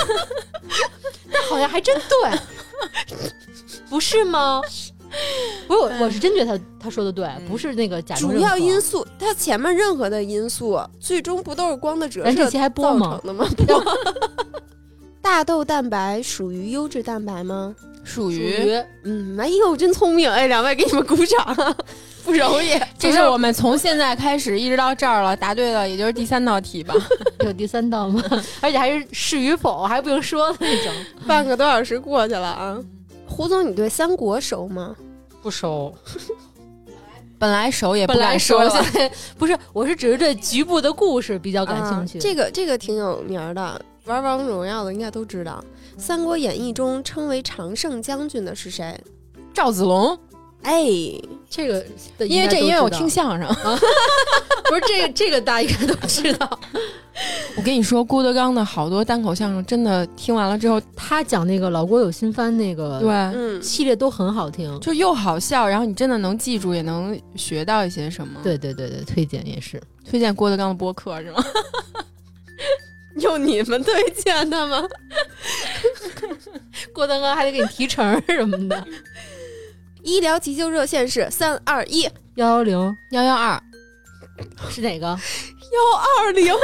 [1.30, 3.20] 那好像还真对，
[3.90, 4.62] 不是吗？
[5.68, 13.20] 不是，我是真觉得他他说的对，不是那个假主要因素，它前面任何的因素，最终不都是光的折射这期还播吗？
[15.22, 17.76] 大豆蛋白属于优质蛋白吗？
[18.04, 18.80] 属于。
[19.04, 20.30] 嗯，哎呦，真聪明！
[20.30, 21.76] 哎，两位给你们鼓掌，
[22.24, 22.80] 不容易。
[23.00, 26.94] 这是我们从现在开始一直到这儿了，答对了，也就是第三道题吧？
[27.44, 28.24] 有第三道吗？
[28.62, 30.94] 而且还是是与否还不用说的那种。
[31.26, 32.80] 半个多小时过去了啊！
[33.28, 34.96] 胡总，你对三国熟吗？
[35.46, 35.94] 不熟，
[37.38, 38.68] 本来熟也不敢说。
[38.68, 42.18] 现 在不是，我是只是对局部的故事比较感兴趣。
[42.18, 45.64] 这个这个挺有名的，玩王者荣耀的应该都知道，
[46.02, 49.00] 《三国演义》中称为常胜将军的是谁？
[49.54, 50.18] 赵子龙。
[50.66, 50.84] 哎，
[51.48, 51.86] 这个
[52.26, 53.48] 因为这因为我听相声，
[54.66, 56.60] 不是这个这个大家应该都知道。
[57.56, 68.42] 我跟你说，郭德纲的好多单口相声，真的听完了之后，他讲那个老郭有新番那个对系列都很好听，就又好笑，然后你真的能记住，也能学到一些什么。
[68.44, 71.46] 对对对对，推荐也是推荐郭德纲的播客是吗？
[73.22, 74.84] 用你们推荐的吗？
[76.94, 78.86] 郭德纲还得给你提成什么的。
[80.06, 82.04] 医疗急救热线是三二一
[82.36, 83.60] 幺幺零幺幺二，
[84.70, 85.08] 是哪个？
[85.08, 85.18] 幺
[86.22, 86.54] 二零。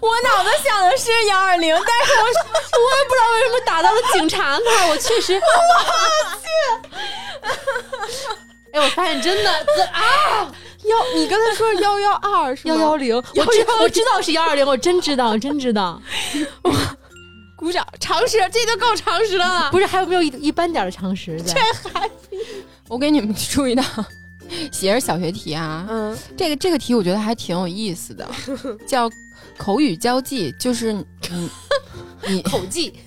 [0.00, 2.34] 我脑子想的是幺二零，但是我 我也
[3.08, 4.88] 不知道为什么打到了警察那儿。
[4.90, 5.40] 我确实，我
[6.36, 6.46] 去。
[8.72, 9.50] 哎，我发现真的
[9.92, 10.52] 啊，
[10.84, 16.00] 幺，你刚才说幺幺二是幺幺零，我知我知道是幺二零，我真知道，真知道。
[17.60, 19.70] 鼓掌，常识，这就够常识了。
[19.70, 21.38] 不是，还有没有一一般点的常识？
[21.44, 21.52] 这
[21.92, 22.08] 还，
[22.88, 23.84] 我给你们出一道，
[24.80, 25.86] 也是小学题啊。
[25.90, 28.26] 嗯，这个这个题我觉得还挺有意思的，
[28.88, 29.10] 叫
[29.58, 31.04] 口语交际，就是你
[32.28, 32.98] 你口技，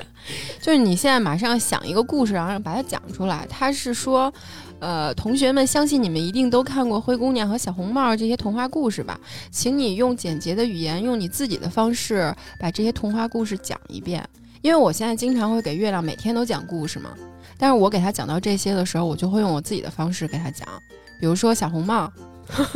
[0.62, 3.46] 就是你现在马上想一个故事，然后把它讲出来。
[3.50, 4.32] 他是说。
[4.80, 9.18] 呃，同学们，相信你们一定都看过《灰姑娘》和《小红帽》这些童话故事吧？
[9.50, 14.24] 请你用简洁的语言，用你自己的方式把这些童话故事讲一遍。
[14.62, 17.10] 因为我现在经常会给月亮每天都讲故事嘛，
[17.56, 20.68] 但是我给他讲到这些的时候，我就会用我自己的方式给他讲。
[21.20, 22.12] 比如说《小红帽》，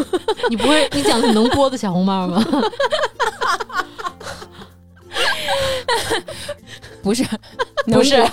[0.50, 2.44] 你不会你讲的能播的小红帽吗？
[7.02, 7.24] 不是，
[7.92, 8.16] 不是。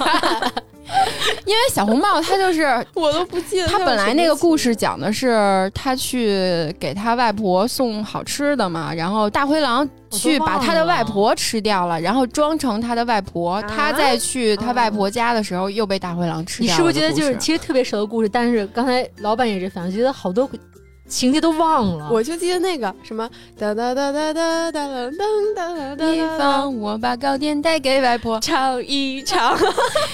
[1.46, 2.64] 因为小红帽，他就是
[2.96, 3.68] 我都不记得。
[3.68, 16.72] 他本来那个故事讲的是他去给他外婆送好吃的嘛，然后大灰狼去把他的外婆吃掉了，然后装成他的外婆，他再去他外婆家的时候又被大灰狼吃掉。
[16.72, 18.28] 你是不是觉得就是其实特别熟的故事？
[18.30, 20.50] 但是刚才老板也是反正觉得好多。
[21.10, 25.12] 情节都忘了，我就记得那个什么哒哒哒哒哒哒噔
[25.56, 26.12] 噔噔。
[26.12, 29.58] 你放我把糕点带给外婆，唱一唱。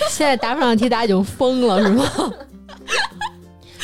[0.10, 2.06] 现在答不上题，大家已经疯了，是吗？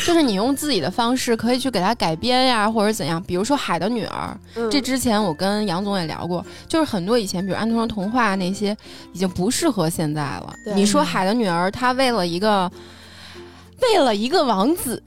[0.06, 3.21] 就是你用自己的方式可以去给他改编呀，或者怎样。
[3.21, 4.36] 比如说《海的女儿》，
[4.69, 8.76] 这之前我跟杨总也聊过，就是很多以前，比如安徒生童话那些，
[9.13, 10.54] 已经不适合现在了。
[10.76, 12.71] 你说《海的女儿》，她为了一个。
[13.81, 15.01] 为了一个王子，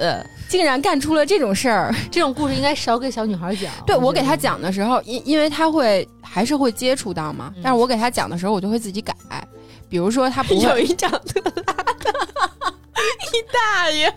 [0.48, 3.72] 竟然干出了这种事儿，这种故事应该少给小女孩讲。
[3.86, 9.14] 对我给她讲的时候，因因为她会还是会接触到嘛，但是我给她讲的时候，我就会自己改。
[9.88, 12.12] 比如说，她不有一长特拉的，
[13.32, 14.12] 一大爷。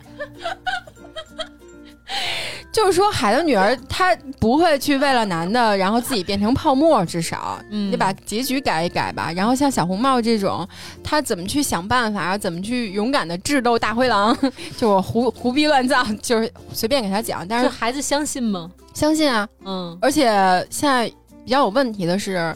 [2.72, 9.32] 就是说，海的女儿她不会去为了男的，然后自己变成泡沫，至少你把结局改一改吧。
[9.32, 10.68] 然后像小红帽这种，
[11.04, 14.38] 她怎么去想办法，怎么去勇敢的智斗大灰狼，
[14.78, 17.48] 就胡胡逼乱造，就是随便给他讲。
[17.48, 18.70] 但是孩子相信吗？
[18.94, 19.98] 相信啊，嗯。
[20.02, 20.26] 而且
[20.70, 21.08] 现在
[21.44, 22.56] 比较有问题的是。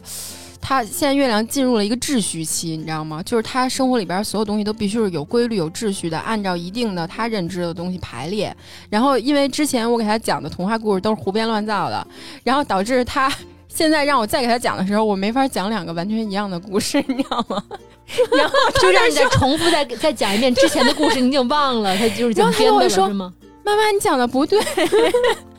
[0.62, 3.22] 他现在月亮进入了一个秩序期，你知道吗？
[3.24, 8.56] 就是他生活里边所有东西都必须是有规律、有秩序的，按照一定的他认知的东西排列。
[8.90, 12.06] 然后，因为之前我给他讲的童话故事都是胡编乱造的，
[12.44, 13.32] 然后导致他
[13.68, 17.64] 现在让我再给他讲的时候，我没法讲两个完全一样的故事，你知道吗？
[18.38, 23.34] 然后就让你再重复再再讲一遍之前的故事，你已经忘了，他就是讲编的了，是吗？
[23.64, 24.60] 妈妈，你讲的不对。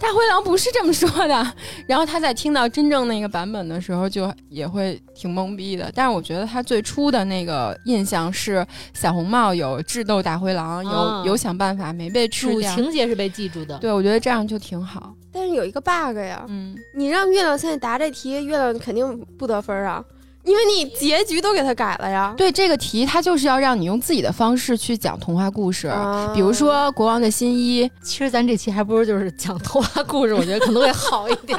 [0.00, 1.54] 大灰狼不是这么说的，
[1.86, 5.90] 然后他在听到真正那个版本的时候，就也会挺懵逼的。
[5.94, 13.76] 但是我觉得他最初的那个印象是小红帽有智斗大灰狼，有有想办法没被吃掉，情节是被记住的。
[13.78, 15.12] 对，我觉得这样就挺好。
[15.32, 20.02] 但是有一个 bug 呀，嗯，你让月亮现在答这题，月亮肯定不得分啊。
[20.48, 22.34] 因为你结局都给他改了呀。
[22.36, 25.92] 对这个题，他就是要让你用自己的方式去讲童话故事，
[26.34, 27.84] 比如说《国王的新衣》。
[28.02, 31.58] 其实咱这期还不如就是讲童话故事，我觉得可能会好一点。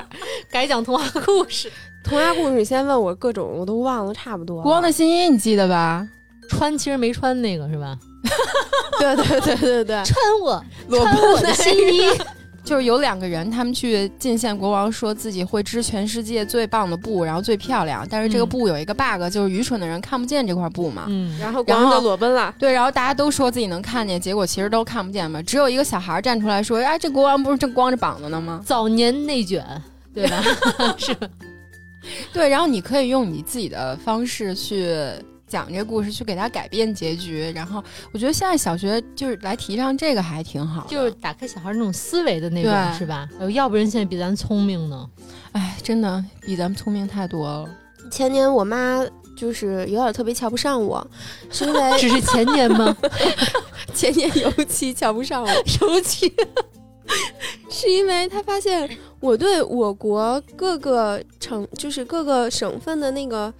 [0.49, 1.71] 改讲童话故事，
[2.04, 4.60] 童话故事，你先问我各种，我都忘了差不多。
[4.63, 6.08] 《国王的新衣》你记得吧？
[6.49, 7.95] 穿其实没穿那个是吧？
[8.99, 12.10] 对对对对对，穿我穿我的新衣。
[12.69, 18.05] 就是有两个人，他们去进献国王，说自己会织全世界最棒的布，然后最漂亮。
[18.08, 21.05] 但是这个布有一个 bug，就是愚蠢的人看不见这块布嘛。
[21.08, 21.36] 嗯。
[21.39, 22.53] 然后国王就裸奔了。
[22.60, 25.41] 对，然后大家都说自己能看见，结果其实都看不见嘛。
[25.41, 29.65] 只有一个小孩站出来说：“哎，这国王不是正光着膀子呢吗？”早年内卷，
[30.13, 30.43] 对吧？
[30.95, 31.17] 是。
[32.32, 34.95] 对，然后你可以用你自己的方式去。
[35.49, 37.83] 讲这个故事去给他改变结局，然后
[38.13, 43.27] 我觉得现在小学就是来提倡这个还挺好，就是打开小孩那种思维的那种，是吧？
[43.51, 45.09] 要不然现在比咱聪明呢，
[45.53, 47.69] 哎，真的比咱们聪明太多了。
[48.12, 49.03] 前年我妈
[49.35, 51.05] 就是有点特别瞧不上我，
[51.49, 52.95] 是因为 只是前年吗？
[53.93, 55.49] 前年尤其瞧不上我，
[55.81, 56.31] 尤其
[57.71, 58.88] 是因为她发现
[59.19, 63.51] 我对我国各个城，就是各个省份的那个。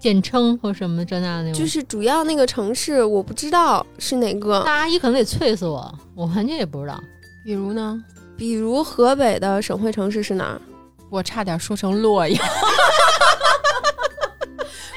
[0.00, 4.62] 简称或什么这那的，就是主要那个城市，我不知道是哪个。
[4.64, 6.98] 那阿姨可能得啐死我，我完全也不知道。
[7.44, 8.02] 比如呢？
[8.36, 10.60] 比如河北的省会城市是哪儿？
[11.10, 12.38] 我差点说成洛阳。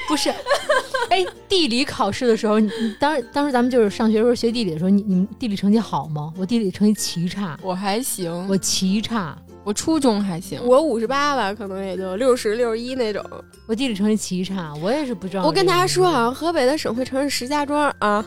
[0.08, 0.32] 不是，
[1.10, 6.32] 哎，地理考试的时候，你当当时咱们就是上学时候学地理的时候，你你们地理成绩好吗？
[6.38, 7.58] 我地理成绩奇差。
[7.62, 9.36] 我还行，我奇差。
[9.64, 13.24] 我初中还行，我五十八吧，可能也就六十六十一那种。
[13.66, 15.44] 我地理成绩奇差，我也是不知道。
[15.44, 18.24] 我跟大家说啊，河北的省会城市石家庄啊。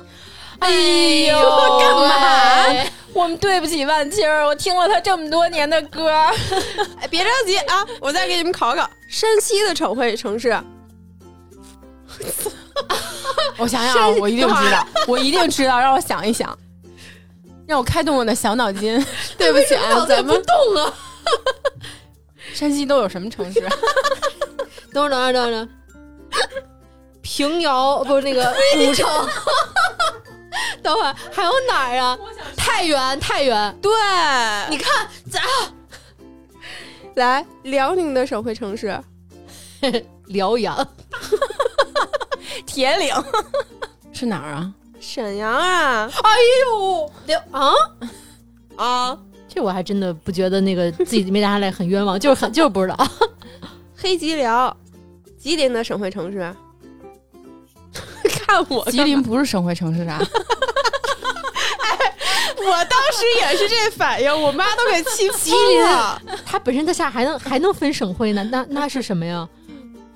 [0.60, 0.72] 哎
[1.30, 1.40] 呦，
[1.80, 2.90] 干嘛？
[3.14, 6.10] 我们对不起万青儿，我听了他这么多年的歌。
[7.00, 10.58] 哎，别着急啊，我再给你们考考山西的省会城市。
[13.58, 16.58] 我想想，我一定知道，我一定知道，让我想一想，
[17.68, 19.04] 让我开动我的小脑筋。
[19.38, 20.92] 对不起啊，咱们动啊。
[22.54, 23.60] 山西都有什么城市？
[24.94, 25.68] 等会儿，等会儿，等会儿。
[27.22, 29.08] 平遥不是那个 古城。
[30.82, 32.18] 等会儿还有哪儿啊？
[32.56, 33.78] 太原，太原。
[33.82, 33.92] 对，
[34.70, 35.42] 你看咋？
[37.16, 39.00] 来，辽宁的省会城市，
[40.28, 40.88] 辽阳。
[42.66, 43.14] 铁岭
[44.14, 44.74] 是哪儿啊？
[45.00, 46.10] 沈阳啊！
[46.24, 46.30] 哎
[46.66, 47.74] 呦，辽啊
[48.78, 49.20] 啊！
[49.58, 52.96] 这我还真的不觉得那个自己没答下来很冤枉， 就是很就是不知道。
[53.98, 54.78] 黑吉辽，
[55.36, 56.38] 吉林的省会城市。
[58.46, 60.22] 看我，吉林不是省会城市啊！
[61.80, 62.16] 哎，
[62.56, 66.22] 我当时也是这反应，我妈都给气疯了。
[66.46, 68.48] 它本身它下还能还能分省会呢？
[68.52, 69.50] 那那是什么呀？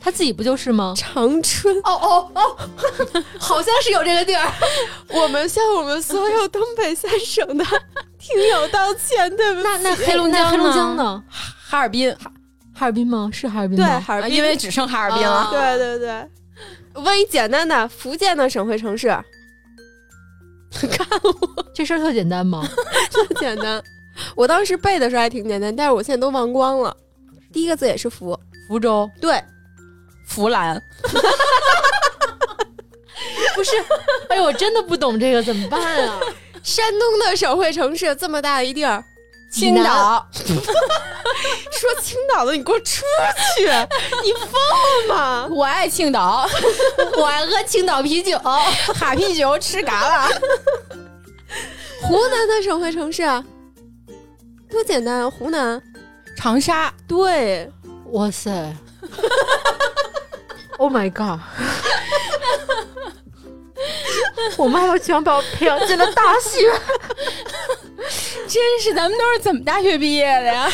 [0.04, 0.94] 他自己不就是吗？
[0.98, 1.78] 长春。
[1.84, 2.58] 哦哦哦，
[3.40, 4.52] 好像是有这个地儿。
[5.14, 7.64] 我们向我们所有东北三省的
[8.18, 9.68] 听友道歉，对不起。
[9.68, 11.24] 那那黑龙江黑龙江呢？
[11.30, 12.32] 哈尔滨，哈
[12.74, 13.30] 哈尔滨吗？
[13.32, 13.86] 是哈尔滨吗？
[13.86, 15.50] 对，哈尔滨，因为只剩哈尔滨了。
[15.52, 16.28] 对对对。
[16.96, 19.08] 问一简单的，福建的省会城市。
[20.90, 22.68] 看我，这事儿特简单吗？
[23.12, 23.82] 特简单。
[24.36, 26.96] 我当时背的时候还挺简单，但是我现在都忘光了。
[27.54, 28.38] 第一个字也是福，
[28.68, 29.10] 福州。
[29.22, 29.42] 对。
[30.36, 30.82] 湖南，
[33.56, 33.72] 不是，
[34.30, 36.20] 哎呦，我真的不懂这个怎么办啊？
[36.64, 39.04] 山东的省会城市这么大一地儿，
[39.52, 40.26] 青岛。
[41.72, 43.04] 说青岛的，你给我出
[43.58, 43.66] 去！
[44.24, 44.52] 你疯
[45.08, 45.48] 了吗？
[45.50, 46.48] 我爱青岛，
[47.18, 50.30] 我爱喝青岛啤酒，哈啤酒吃嘎啦。
[52.04, 53.24] 湖南的省会城市，
[54.70, 55.82] 多简单，湖南，
[56.38, 56.94] 长沙。
[57.08, 57.72] 对，
[58.12, 58.52] 哇塞。
[60.82, 61.40] Oh my god！
[64.58, 66.60] 我妈要想把我培养进了大学，
[68.48, 70.68] 真是咱们都是怎么大学毕业的呀？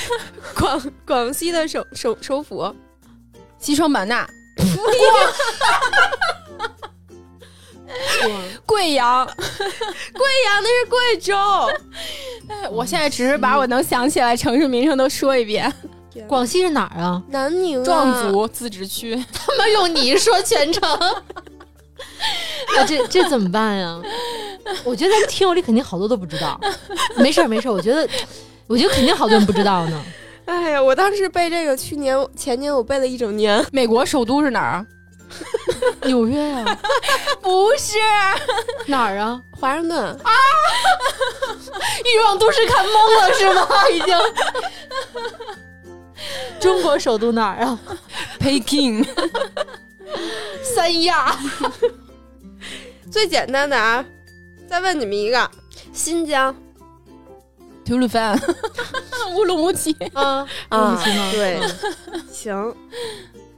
[0.57, 2.73] 广广西的首首首府
[3.59, 4.25] 西双版纳，
[8.65, 9.33] 贵阳，贵
[10.45, 11.35] 阳那是贵州。
[12.71, 15.69] 我现在只是把我能想起来城市名称都说一遍。
[16.27, 17.21] 广西是哪儿啊？
[17.29, 19.15] 南宁壮族自治区。
[19.33, 20.81] 他妈用你说全程，
[22.75, 23.99] 那这这怎么办呀？
[24.83, 26.59] 我觉得咱们听友里肯定好多都不知道。
[27.17, 28.07] 没事儿没事儿，我觉得
[28.67, 30.03] 我觉得肯定好多人不知道呢。
[30.45, 33.65] 哎呀，我当时背这个，去年前年我背了一整年。
[33.71, 34.85] 美国首都是哪儿？
[36.03, 36.77] 纽约呀？
[37.41, 37.97] 不是
[38.85, 39.41] 哪儿啊？
[39.59, 40.31] 华盛顿啊！
[42.05, 43.67] 欲望都市看懵了是吗？
[43.91, 44.15] 已经。
[46.59, 47.79] 中国首都哪儿啊？
[48.39, 49.05] Peking。
[50.75, 51.37] 三亚。
[53.11, 54.03] 最简单的啊，
[54.67, 55.49] 再问你们一个，
[55.93, 56.55] 新疆。
[57.85, 58.37] 吐鲁番。
[59.35, 59.91] 乌鲁木齐。
[60.13, 61.01] 啊啊！
[61.31, 61.59] 对，
[62.31, 62.75] 行。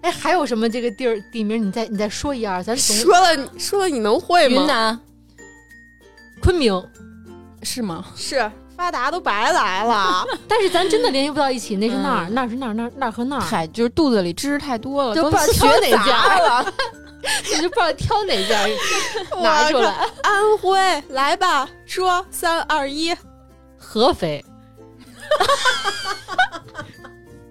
[0.01, 1.65] 哎，还有什么这个地儿地名？
[1.65, 4.61] 你再你再说一二，咱说了说了你能会吗？
[4.61, 4.99] 云南，
[6.41, 6.87] 昆明，
[7.63, 8.05] 是吗？
[8.15, 10.25] 是发达都白来了。
[10.47, 13.41] 但是咱真的联系不到一起，那是那儿，那是那儿，那那儿和那儿。
[13.41, 16.73] 嗨，就是肚子里知识太多了，就不知道学哪家了，
[17.53, 18.55] 你就不知道挑哪家
[19.43, 20.07] 拿出来。
[20.23, 23.13] 安徽，来吧，说三二一，
[23.77, 24.43] 合肥。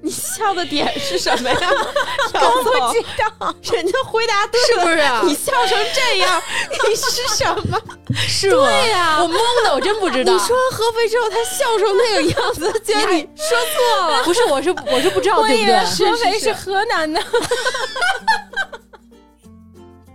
[0.09, 1.59] 你笑的点是什么呀？
[2.33, 3.05] 我不知
[3.39, 4.97] 道，人家回答对是不是？
[5.27, 6.43] 你笑成这样，
[6.89, 7.79] 你是什么？
[8.17, 8.67] 是吗？
[8.67, 9.35] 对呀，我懵
[9.65, 10.33] 的，我真不知道。
[10.33, 14.25] 你说完合肥之后，他笑成那个样子，觉得你说错了。
[14.25, 15.79] 不是，我是我是不知道，对不对？
[15.85, 17.21] 合肥是河南的。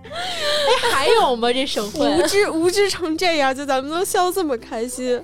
[0.09, 1.53] 哎，还有吗？
[1.53, 5.23] 这省会无知无知成这样，就咱们都笑这么开心。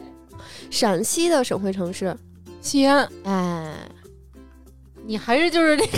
[0.69, 2.15] 陕西的省会城市，
[2.61, 3.09] 西安。
[3.23, 3.73] 哎。
[5.09, 5.97] 你还是就是那个，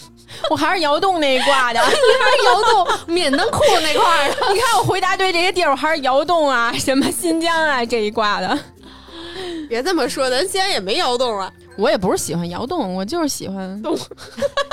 [0.48, 4.34] 我还是窑洞那一挂的， 你还是窑洞闽南裤那块的。
[4.54, 8.58] 你看我回答对这些地儿，我还是窑洞啊，什么新疆啊这一挂的。
[9.68, 11.52] 别这么说，咱西安也没窑洞啊。
[11.76, 13.94] 我也不是喜欢窑洞，我就是喜欢洞。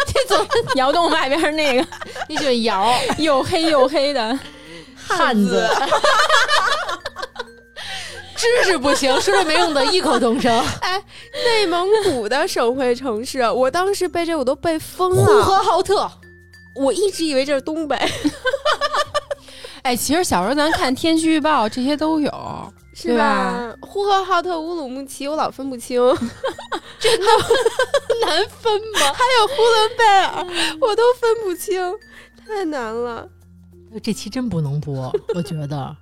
[0.08, 1.86] 这种窑洞外边那个，
[2.30, 4.40] 你喜欢窑，又黑又黑的
[5.06, 5.70] 汉子。
[8.64, 10.54] 知识不行， 说着没用的，异口同声。
[10.82, 11.02] 哎，
[11.46, 15.24] 内蒙古的省会城市，我当时背这我都背疯了。
[15.26, 16.10] 呼和浩特，
[16.76, 17.98] 我一直以为这是东北。
[19.84, 22.32] 哎，其实小时候咱看天气预报，这些都有，
[22.94, 23.76] 是吧？
[23.82, 26.02] 呼和浩特、乌鲁木齐，我老分不清，
[27.00, 27.26] 真的
[28.26, 29.00] 难分吗？
[29.14, 31.94] 还有呼伦贝尔，我都分不清，
[32.46, 33.28] 太难了。
[34.02, 35.96] 这期真不能播，我觉得。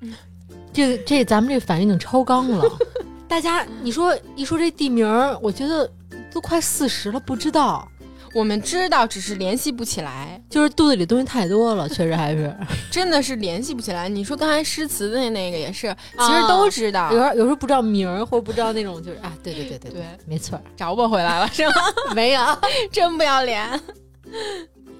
[0.74, 2.64] 这这咱们这反应已经超纲了，
[3.28, 5.06] 大家你说一说这地名，
[5.42, 5.90] 我觉得
[6.32, 7.88] 都快四十了，不知道。
[8.34, 12.56] 我们知道，只是联系不起来，就是肚子里东西太多了，确实还是
[12.90, 14.08] 真的是联系不起来。
[14.08, 21.74] 你说刚才诗词的那个也是，其实都知道，有时候有时候不知道名儿，或者不知道那种，就是啊，对对对对对，没错，找不回来了是吗？
[22.16, 22.42] 没有，
[22.90, 23.68] 真不要脸。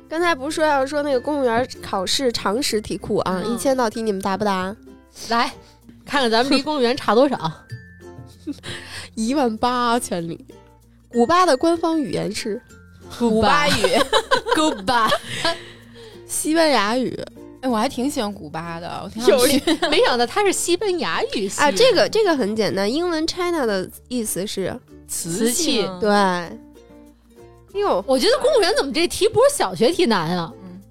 [0.10, 4.76] 刚才不是说要说那个公务员考试常识题库啊，一千道题你们答不答？
[5.30, 5.52] 来
[6.06, 7.52] 看看咱们离公务员差多少？
[9.16, 10.46] 一万八千里。
[11.10, 12.62] 古巴的官方语言是
[13.20, 13.74] 古巴语，
[14.56, 15.10] 古巴，
[16.26, 17.18] 西班牙语。
[17.62, 19.38] 哎，我还挺喜欢古巴的，我挺有
[19.90, 21.70] 没想到它是西班牙语啊！
[21.72, 24.76] 这个这个很简单，英文 China 的意思是
[25.08, 25.88] 瓷器。
[26.00, 26.10] 对。
[27.80, 30.52] 哟，我觉得公务员怎么这题不是小学题难啊？
[30.64, 30.82] 嗯，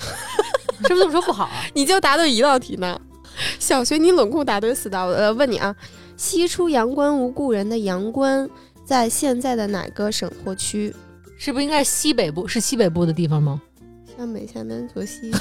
[0.82, 1.48] 是不是这么说不好？
[1.72, 3.00] 你就答对一道题呢？
[3.58, 5.74] 小学你冷酷答对四道，呃，问你啊，
[6.16, 8.48] 西出阳关无故人的阳关
[8.84, 10.94] 在现在的哪个省或区？
[11.38, 12.48] 是不是应该是西北部？
[12.48, 13.60] 是西北部的地方吗？
[14.16, 15.30] 向北向南左西。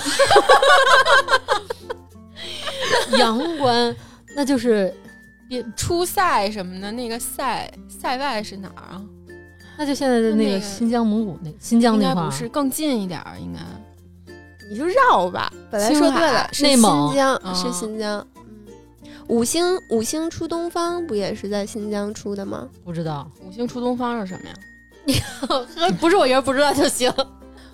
[3.18, 3.96] 阳关，
[4.36, 4.94] 那就是
[5.76, 9.02] 出塞什么的，那个塞塞外是哪儿啊？
[9.78, 13.60] 那就现在的那个新疆蒙古那新疆那块儿，不是更近一点儿，应该。
[14.70, 16.82] 你就绕吧，本来说对了，是新
[17.14, 18.26] 疆，是新疆。
[18.36, 18.44] 嗯，
[19.28, 22.68] 五星五星出东方不也是在新疆出的吗？
[22.84, 24.56] 不知道，五星出东方是什么呀？
[25.06, 25.16] 你
[26.00, 27.12] 不是我人不知道就行。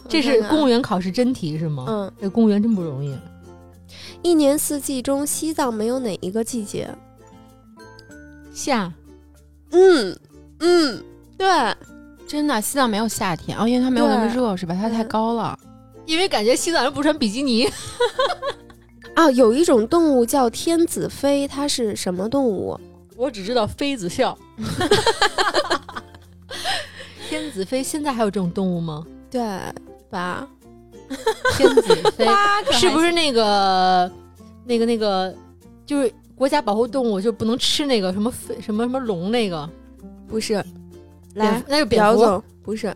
[0.10, 1.86] 这是公务员考试真题是吗？
[1.88, 3.18] 嗯，这公务员真不容易。
[4.22, 6.90] 一年四季中，西藏没有哪一个季节？
[8.54, 8.92] 夏。
[9.72, 10.16] 嗯
[10.60, 11.04] 嗯，
[11.38, 11.48] 对，
[12.28, 14.78] 真的，西藏没有夏天哦，因为它没有那么热，是吧？
[14.80, 15.58] 它太高了。
[16.06, 17.68] 因为感觉西藏人不穿比基尼
[19.16, 22.80] 啊，有一种动物叫天子飞，它是什么动物？
[23.16, 24.38] 我只知道妃子笑。
[27.30, 29.06] 天子飞，现在还有这种动物吗？
[29.30, 29.42] 对
[30.10, 30.48] 吧？
[31.58, 32.28] 天子飞
[32.74, 34.12] 是不是那个
[34.66, 35.34] 那个那个
[35.86, 39.70] 就是国家保护动物，就不能吃那个什么飞什么什么龙那个？
[40.28, 40.64] 不是，
[41.36, 42.94] 来，那就蝙蝠，不是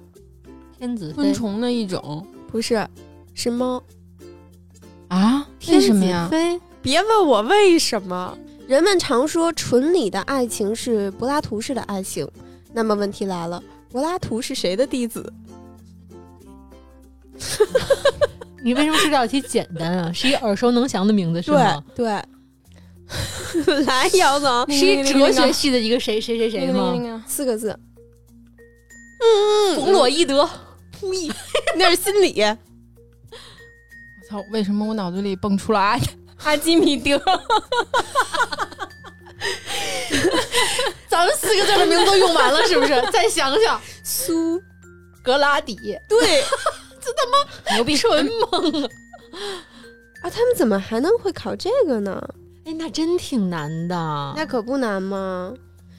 [0.78, 2.87] 天子昆虫的一种，不是
[3.33, 3.81] 是猫
[5.09, 5.47] 啊？
[5.67, 6.29] 为什么呀？
[6.81, 8.37] 别问我为什么。
[8.67, 12.29] 人们常说纯理的爱情是柏拉图式的爱情，
[12.73, 15.31] 那么问题来了，柏拉图是谁的弟子？
[18.61, 20.11] 你为什么说这道题简单啊？
[20.11, 21.81] 是一耳熟能详的名字是吗？
[21.95, 22.07] 对，
[23.85, 27.23] 来，姚总，是一哲学系的一个谁谁谁谁吗？
[27.25, 27.77] 四个字。
[29.19, 30.49] 嗯，冯洛伊德。
[30.99, 31.31] 呸，
[31.77, 32.41] 那是心理。
[32.41, 32.57] 我
[34.29, 35.99] 操，为什么我脑子里蹦出了阿
[36.43, 37.17] 阿基米德？
[41.07, 43.01] 咱们四个字的名字都用完了，是不是？
[43.11, 44.61] 再想想，苏
[45.23, 45.75] 格拉底，
[46.07, 46.43] 对。
[46.99, 48.89] 这他妈牛逼，纯懵啊！
[50.23, 52.21] 啊，他们怎么还能会考这个呢？
[52.65, 53.95] 哎，那真挺难的。
[54.35, 55.53] 那可不难吗？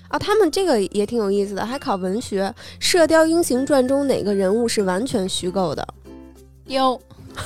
[0.09, 2.45] 啊，他们这个也挺有意思的，还考文学，
[2.79, 5.87] 《射雕英雄传》中哪个人物是完全虚构的？
[6.67, 6.99] 雕，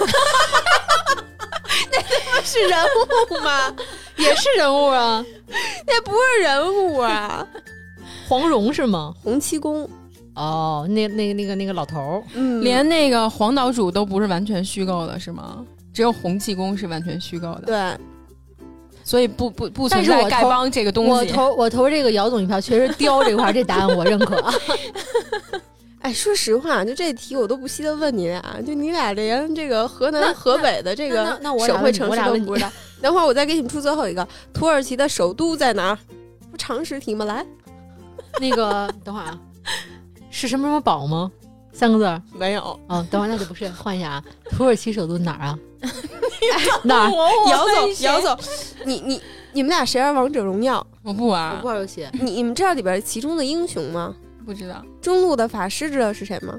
[1.91, 3.75] 那他妈是人物吗？
[4.17, 5.25] 也是人物啊，
[5.87, 7.47] 那不是人物啊，
[8.29, 9.15] 黄蓉是吗？
[9.23, 9.89] 洪七公。
[10.35, 15.65] 哦，那那个那个那个老头儿，嗯，连那个黄岛主都不是完全虚构的，是吗？
[15.93, 17.63] 只有洪七公是完全虚构的。
[17.67, 17.77] 对，
[19.05, 21.11] 所以不不不存在丐帮这个东西。
[21.11, 24.43] 我投我投这个姚总一票，确实雕这块这答案我认可。
[26.01, 32.71] 哎，说实话，就这题我都不稀得问你俩，就你俩连这个河南河北的这个省会城市都不知道。
[33.01, 35.99] 等会儿我再给你们出最后一个，土耳其的首都在哪儿？
[36.51, 37.25] 不常识题吗？
[37.25, 37.47] 来，
[38.41, 39.39] 那个等会儿啊。
[40.31, 41.31] 是什么什么堡吗？
[41.73, 42.79] 三个字没有。
[42.89, 44.25] 哦，等会儿那就不是，换一下啊。
[44.51, 45.59] 土耳其首都哪儿啊？
[46.85, 47.11] 哪儿？
[47.51, 48.39] 姚总，姚总，
[48.85, 49.21] 你你
[49.53, 50.87] 你们俩谁玩王者荣耀？
[51.03, 52.07] 我不玩，我不玩游戏。
[52.13, 54.15] 你你们知道里边其中的英雄吗？
[54.45, 54.85] 不知道。
[55.01, 56.59] 中路的法师知道是谁吗？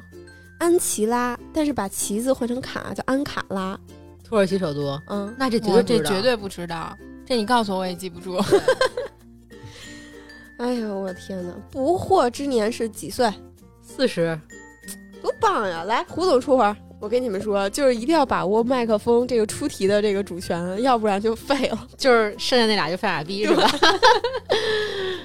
[0.60, 3.78] 安琪拉，但是把旗子换成卡，叫安卡拉。
[4.24, 5.00] 土耳其首都？
[5.10, 6.96] 嗯，那这绝对这绝对不知道。
[7.26, 8.38] 这你告诉我我也记不住。
[10.58, 11.54] 哎呦，我天哪！
[11.72, 13.32] 不惑之年是几岁？
[13.82, 14.40] 四十，
[15.24, 15.84] 多棒呀！
[15.86, 21.88] 来，胡总出会儿，我跟你们说，就是一定要把握麦克风这个出题的这个主权，要不然就废了。
[21.98, 23.72] 就是剩下那俩就犯傻逼是吧？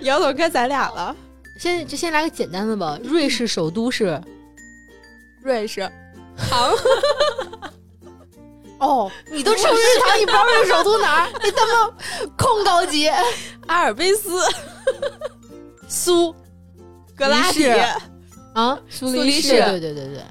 [0.03, 1.15] 姚 总该咱俩了。
[1.61, 2.97] 先就先来个简单的吧。
[3.03, 4.23] 瑞士首都是？
[5.43, 5.91] 瑞士。
[6.37, 6.73] 唐。
[8.79, 11.29] 哦，你都吃日常，你不知道瑞士首都哪儿？
[11.43, 11.93] 你他妈
[12.37, 13.09] 空高级。
[13.67, 14.41] 阿尔卑斯。
[15.89, 16.33] 苏。
[17.17, 17.69] 格拉底。
[18.61, 20.23] 啊，苏黎世，对对对对，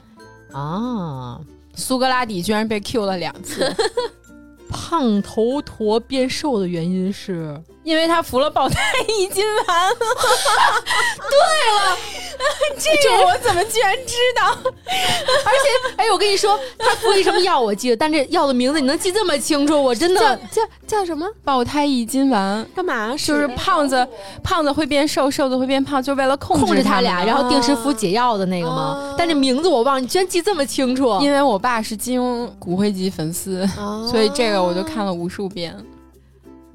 [0.51, 1.39] 啊，
[1.75, 3.73] 苏格拉底居然被 Q 了两次。
[4.69, 7.57] 胖头陀变瘦的原因是。
[7.85, 9.65] 因为他服了保胎一金丸。
[9.95, 11.37] 对
[11.79, 11.97] 了，
[12.77, 14.45] 这个我怎么居然知道？
[14.47, 19.81] 而且，哎，我跟你说，他服一什么药我记得，但这药的名字你能记这么清楚？
[19.81, 21.27] 我真的叫叫什么？
[21.43, 23.11] 保胎一金丸干嘛？
[23.17, 24.07] 就是胖子
[24.43, 29.15] 胖子会变瘦，瘦子会变胖，就是为了控制他俩，然后定时服解药的那个吗？
[29.17, 31.17] 但这名字我忘了，你居然记这么清楚？
[31.21, 33.67] 因为我爸是金庸骨灰级粉丝，
[34.09, 35.75] 所以这个我就看了无数遍。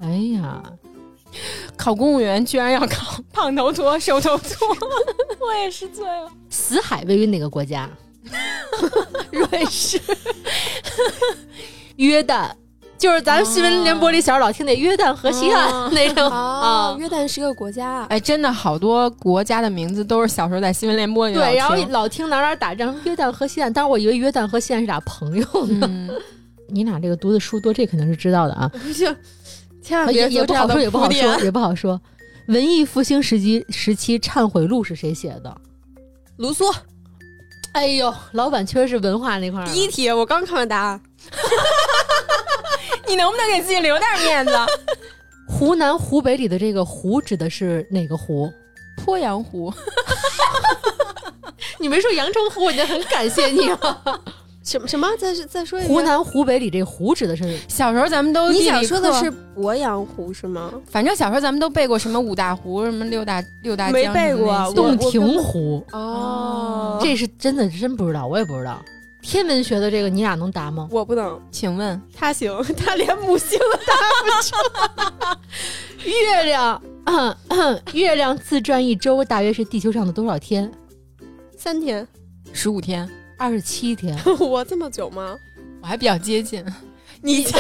[0.01, 0.63] 哎呀。
[1.77, 4.69] 考公务员居然要考胖头陀、瘦头陀，
[5.41, 6.31] 我也是醉了。
[6.51, 7.89] 死海位于哪个国家？
[9.33, 10.01] 瑞士、
[11.97, 12.51] 约旦，
[12.97, 16.95] 就是咱们新闻联播里小时候老听那约旦河西岸那种啊。
[16.99, 26.09] 约旦是一个国家，哎，真的好多国家的名字都是小时候在新闻联播里对，然后老听哪哪打仗，约旦和西岸，但是我以为约旦和西岸是俩朋友呢。
[26.69, 28.71] 你俩这个读的书多，这肯定是知道的啊。
[29.83, 32.01] 千万别也不好说，也不好说，也不好说。
[32.49, 35.57] 文艺复兴时期时期《忏悔录》是谁写的？
[36.37, 36.75] 卢梭。
[37.73, 39.67] 哎呦，老板确实是文化那块儿。
[39.67, 41.01] 第一题我刚看完答案，
[43.09, 44.53] 你能不能给自己留点面子？
[45.49, 48.53] 湖南、湖北里的这个湖指的是哪个湖？
[49.05, 49.73] 鄱阳湖。
[51.79, 54.21] 你没说阳澄湖，我已经很感谢你了。
[54.63, 55.09] 什么什么？
[55.19, 55.93] 再再说一遍。
[55.93, 60.73] 湖南、湖北里这湖指的是小时候咱们都你想说的是鄱阳湖是吗？
[60.87, 63.93] 反正小时候咱们都背过什么五大湖，什么六大六大江。
[63.93, 64.73] 没背过。
[64.75, 68.81] 洞庭湖哦，这是真的真不知道，我也不知道。
[69.21, 70.89] 天文学的这个你俩能答吗？
[70.91, 71.41] 我不能。
[71.51, 75.39] 请问他行，他连母星都答不出。
[76.09, 76.83] 月亮，
[77.93, 80.71] 月亮自转一周大约是地球上的多少天？
[81.57, 82.07] 三天，
[82.53, 83.09] 十五天。
[83.43, 85.37] 二十七天， 我这么久吗？
[85.81, 86.65] 我还比较接近，
[87.23, 87.51] 你 这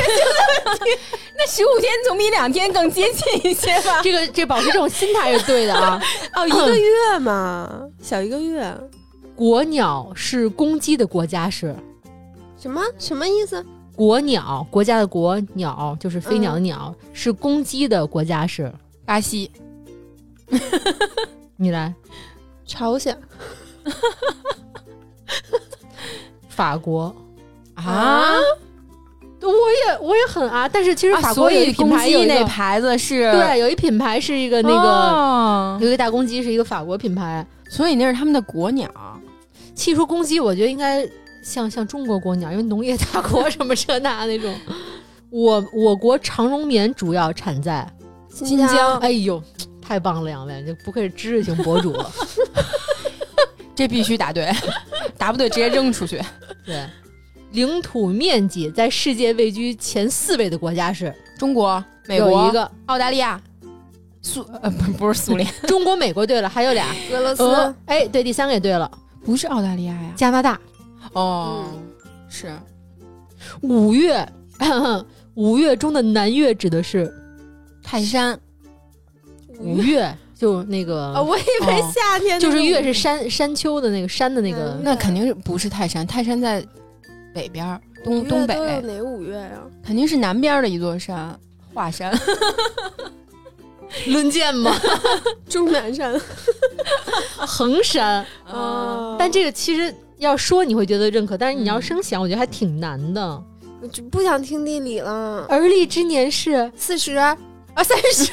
[1.37, 4.01] 那十五天总比两天更接近一些吧？
[4.05, 6.01] 这个这保持这种心态是对的啊。
[6.37, 8.72] 哦，一个月嘛， 小一个月。
[9.35, 11.74] 国鸟是公鸡的国家是
[12.57, 12.80] 什么？
[12.97, 13.64] 什么意思？
[13.97, 18.72] 国鸟，国家的国鸟就是飞鸟的鸟，是公鸡的国家是
[19.05, 19.51] 巴西。
[21.57, 21.93] 你来，
[22.64, 23.20] 朝鲜。
[26.55, 27.14] 法国
[27.74, 28.34] 啊，
[29.40, 38.88] 我也我也很啊，但是其实法国有一品牌，有那牌子是对，有一品牌是一个那个有一个大公鸡是一个法国品牌，所以那是他们的国鸟。
[39.74, 41.09] 气出公鸡，我觉得应该
[41.42, 44.55] 像像中国国鸟，因为农业大国什么这那那种。
[45.30, 47.90] 我我国长绒棉主要产在
[48.28, 48.98] 新疆。
[48.98, 49.42] 哎呦，
[49.80, 52.12] 太棒了，两位，就不愧是知识型博主了。
[53.75, 54.53] 这必须答对，
[55.16, 56.20] 答不对直接扔出去。
[56.64, 56.87] 对，
[57.53, 63.41] 领土面积在世界位居前四位的国家是中国、美国一个、澳大利亚、
[64.20, 67.75] 苏呃不不是苏联， 中国、美国对了，还有俩 俄罗斯。
[67.87, 68.91] 哎，对，第三个也对了，
[69.25, 70.61] 不是澳大利亚呀，加拿大。
[71.14, 71.64] 哦，
[72.29, 72.53] 是
[73.62, 74.27] 五月，
[75.35, 77.12] 五月中的南岳指的是
[77.83, 78.39] 泰山。
[79.59, 80.14] 五月。
[80.43, 86.05] 就那个，我以为夏天就是越是山山丘的那个山的那个，那肯定是不是泰山？
[86.05, 86.66] 泰山在
[87.32, 88.57] 北边，东东北。
[88.80, 89.62] 哪五岳呀？
[89.86, 91.38] 肯定是南边的一座山，
[91.72, 92.12] 华山。
[94.09, 94.74] 论剑吗？
[95.49, 96.20] 终南山，
[97.38, 99.14] 衡山啊。
[99.16, 103.40] 但这个其实要说你会觉得认可，但是你要生想，我觉得还挺难的。
[103.80, 105.47] 我就不想听地理了。
[105.49, 107.38] 而立之年是四十啊，
[107.84, 108.32] 三十。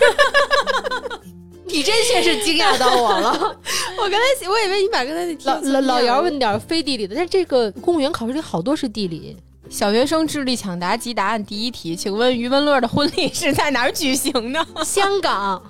[1.69, 3.31] 你真先是惊讶到我了，
[3.97, 9.37] 我刚才我以为你把刚才那老老姚问点非地理的，但这个公务员考试里好多是地理。
[9.69, 14.65] 小学生智力抢答及答案第一题，请问余文乐的婚礼是在哪儿举行的？
[14.83, 15.61] 香港。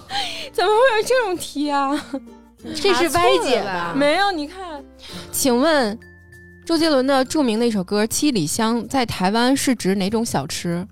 [0.52, 1.90] 怎么会有这种题啊？
[2.74, 3.94] 这是歪解吧？
[3.96, 4.84] 没有，你看，
[5.32, 5.98] 请问
[6.66, 10.86] 周杰伦的著名的一首歌《七里香》在台湾是指哪种小吃？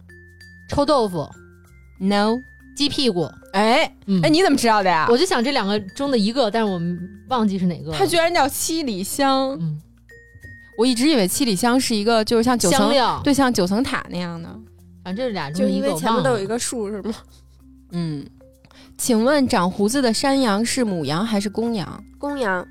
[0.69, 1.29] 臭豆腐
[2.01, 2.39] ？No。
[2.77, 3.85] 鸡屁股，哎，
[4.23, 5.07] 哎，你怎么知道的呀？
[5.09, 6.99] 我就想这两个中的一个，但是我们
[7.29, 7.93] 忘记是哪个。
[7.93, 9.81] 它居然叫七里香，嗯，
[10.77, 12.93] 我一直以为七里香是一个，就是像九层，
[13.23, 14.49] 对，像九层塔那样的。
[15.05, 17.15] 反正这俩中就因为前面都有一个树，是吗？
[17.93, 18.27] 嗯，
[18.99, 22.03] 请问长胡子的山羊是母羊还是公羊？
[22.19, 22.67] 公羊。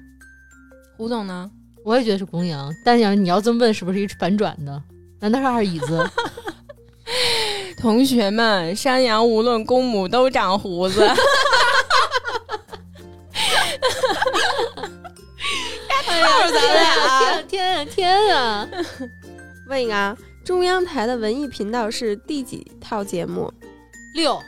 [0.98, 1.50] 胡总呢？
[1.86, 4.84] 我也觉得是公羊，但是你要这么问，是不是一反转的？
[5.22, 6.06] 难道是二椅子？
[7.84, 11.04] 同学们，山羊无论公母都长胡子。
[11.04, 11.16] 哎
[16.18, 18.66] 呀，咱俩天啊天啊！
[19.68, 20.16] 问一个啊，
[20.46, 23.54] 中央台的文艺频道是第几套节目？
[24.16, 24.42] 六，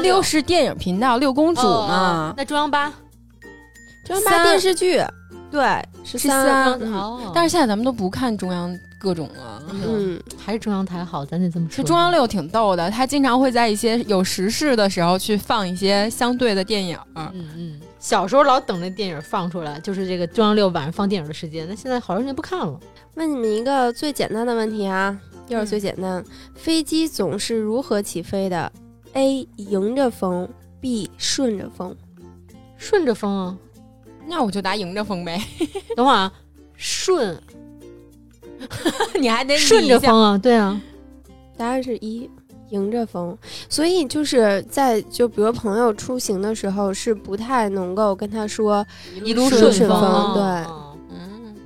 [0.00, 2.32] 六是电影频道，六公主嘛。
[2.34, 2.90] 那中央八，
[4.06, 5.04] 中央八电视剧，
[5.50, 6.80] 对，是三。
[6.80, 8.74] 哦，但是现在咱们都不看中央。
[9.04, 11.84] 各种啊，嗯，还是中央台好，咱得这么说。
[11.84, 16.98] 中央六挺逗的，他经常会在一些有时事的时候去放一些相对的电影。
[17.14, 21.68] 嗯嗯，小时候老等那电影放出来，就是这个中央六晚上放电影的时间。
[21.68, 22.80] 那现在好长时间不看了。
[23.16, 25.14] 问你们一个最简单的问题啊，
[25.48, 26.24] 又是最简单：
[26.54, 28.72] 飞机总是如何起飞的
[29.12, 29.46] ？A.
[29.56, 30.48] 迎着风
[30.80, 31.10] ，B.
[31.18, 31.94] 顺着风。
[32.78, 33.58] 顺着风啊？
[34.26, 35.38] 那我就答迎着风呗。
[35.94, 36.32] 等会儿啊，
[36.74, 37.38] 顺。
[39.20, 40.38] 你还得顺着风啊？
[40.38, 40.80] 对啊，
[41.56, 42.28] 答案是一，
[42.70, 43.36] 迎着风。
[43.68, 48.84] 所以就是在就比如朋友出行的时候，是不太能够跟他说
[49.22, 50.34] 一路顺风。
[50.34, 50.42] 对，
[51.10, 51.56] 嗯，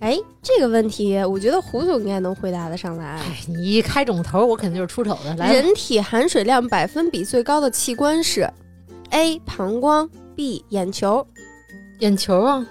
[0.00, 3.20] 哎，这个问题我觉得胡总应该能回答得上来。
[3.46, 5.34] 你一开种头，我肯定就是出丑的。
[5.36, 8.48] 来人体含水量百分比最高的器官是
[9.10, 11.26] A 膀胱，B 眼球。
[12.00, 12.66] 眼球啊，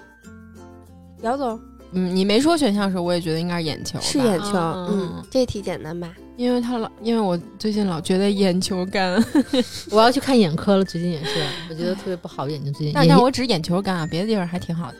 [1.22, 1.60] 姚总。
[1.92, 3.98] 嗯，你没说选项的时候，我也觉得应该是眼球。
[4.00, 6.12] 是眼球，嗯，这题简单吧？
[6.36, 9.22] 因为他老，因为我最近老觉得眼球干，
[9.90, 10.84] 我要去看眼科了。
[10.84, 12.92] 最近也是，我觉得特别不好，眼睛最近。
[12.94, 14.96] 但但我只眼球干啊，别的地方还挺好的。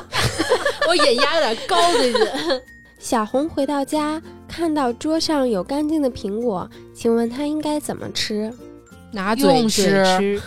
[0.88, 2.20] 我眼压有点高，最近。
[3.00, 8.52] 小红回到家，看到桌上有干净的苹果，请问她应该怎么吃？
[9.12, 10.40] 拿嘴吃。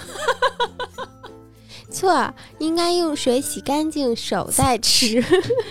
[1.90, 5.24] 错，应该用水洗干净手再吃。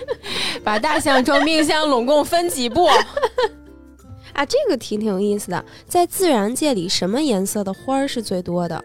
[0.63, 2.87] 把大象装冰箱拢共分几步？
[4.33, 5.65] 啊，这个题挺有意思的。
[5.87, 8.83] 在自然界里，什么颜色的花儿是最多的？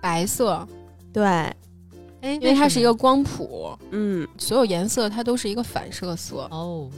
[0.00, 0.66] 白色。
[1.12, 1.54] 对，哎，
[2.22, 3.70] 因为它是一个光谱。
[3.90, 6.48] 嗯，所有颜色它都是一个反射色。
[6.50, 6.90] 哦，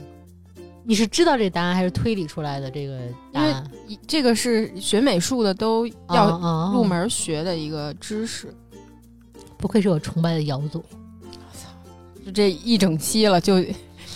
[0.83, 2.69] 你是知道这答案还是推理出来的？
[2.71, 2.99] 这个
[3.31, 3.63] 答案，
[4.07, 8.53] 这个是学美术的都要入门学的一个知识。
[9.57, 10.83] 不愧是我崇拜的姚总，
[11.21, 11.69] 我操！
[12.25, 13.63] 就这一整期了，就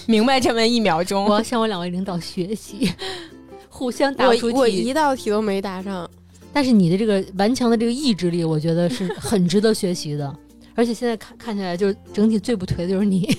[0.06, 1.26] 明白这么一秒钟。
[1.26, 2.94] 我要向我两位领导学习，
[3.70, 4.58] 互相答出题。
[4.58, 6.10] 我一道题都没答上，
[6.54, 10.36] 但是你的这个顽强的这个意志力，我觉得是很值得学习的。
[10.76, 13.38] 而且现在看看起来，就整体最不颓的就是你。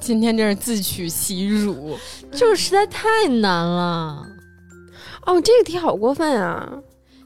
[0.00, 1.98] 今天真是自取其辱，
[2.32, 4.26] 就是实在太难了。
[5.26, 6.80] 哦，这个题好过分啊！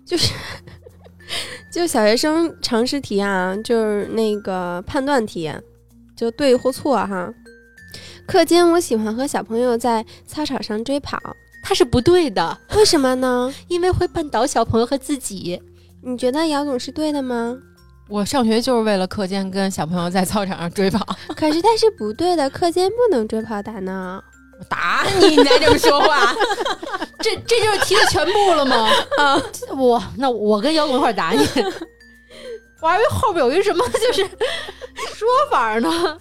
[0.05, 0.33] 就是，
[1.73, 5.51] 就小学生常识题啊，就是那个判断题，
[6.15, 7.33] 就对或错哈。
[8.27, 11.19] 课间我喜欢和小朋友在操场上追跑，
[11.63, 12.59] 它是不对的。
[12.77, 13.53] 为什么呢？
[13.69, 15.61] 因为会绊倒小朋友和自己。
[16.03, 17.57] 你觉得姚总是对的吗？
[18.09, 24.23] 我上学就是为了课间跟小朋友在操场上追跑，可是它是不对的，课间不能追跑打闹。
[24.63, 26.33] 我打你，你再这么说话，
[27.19, 28.89] 这这就是题的全部了吗？
[29.19, 29.43] 啊，
[29.77, 31.45] 我那我跟姚总一块打你，
[32.81, 36.17] 我还以为后边有一个什么就是说法呢。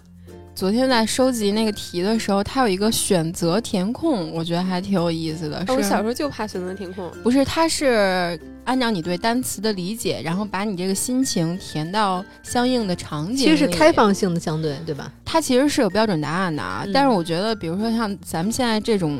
[0.53, 5.63] 昨天在收集那个题的时候，它有一个选择填空，我觉得还挺有意思的。
[5.69, 13.37] 我小时候就怕选择填空，不是，它是按照你对单词的理解，然后把你这个心情填到相应的场景。
[13.37, 15.11] 其实是开放性的，相对对吧？
[15.25, 16.85] 它其实是有标准答案的啊。
[16.93, 19.17] 但是我觉得，比如说像咱们现在这种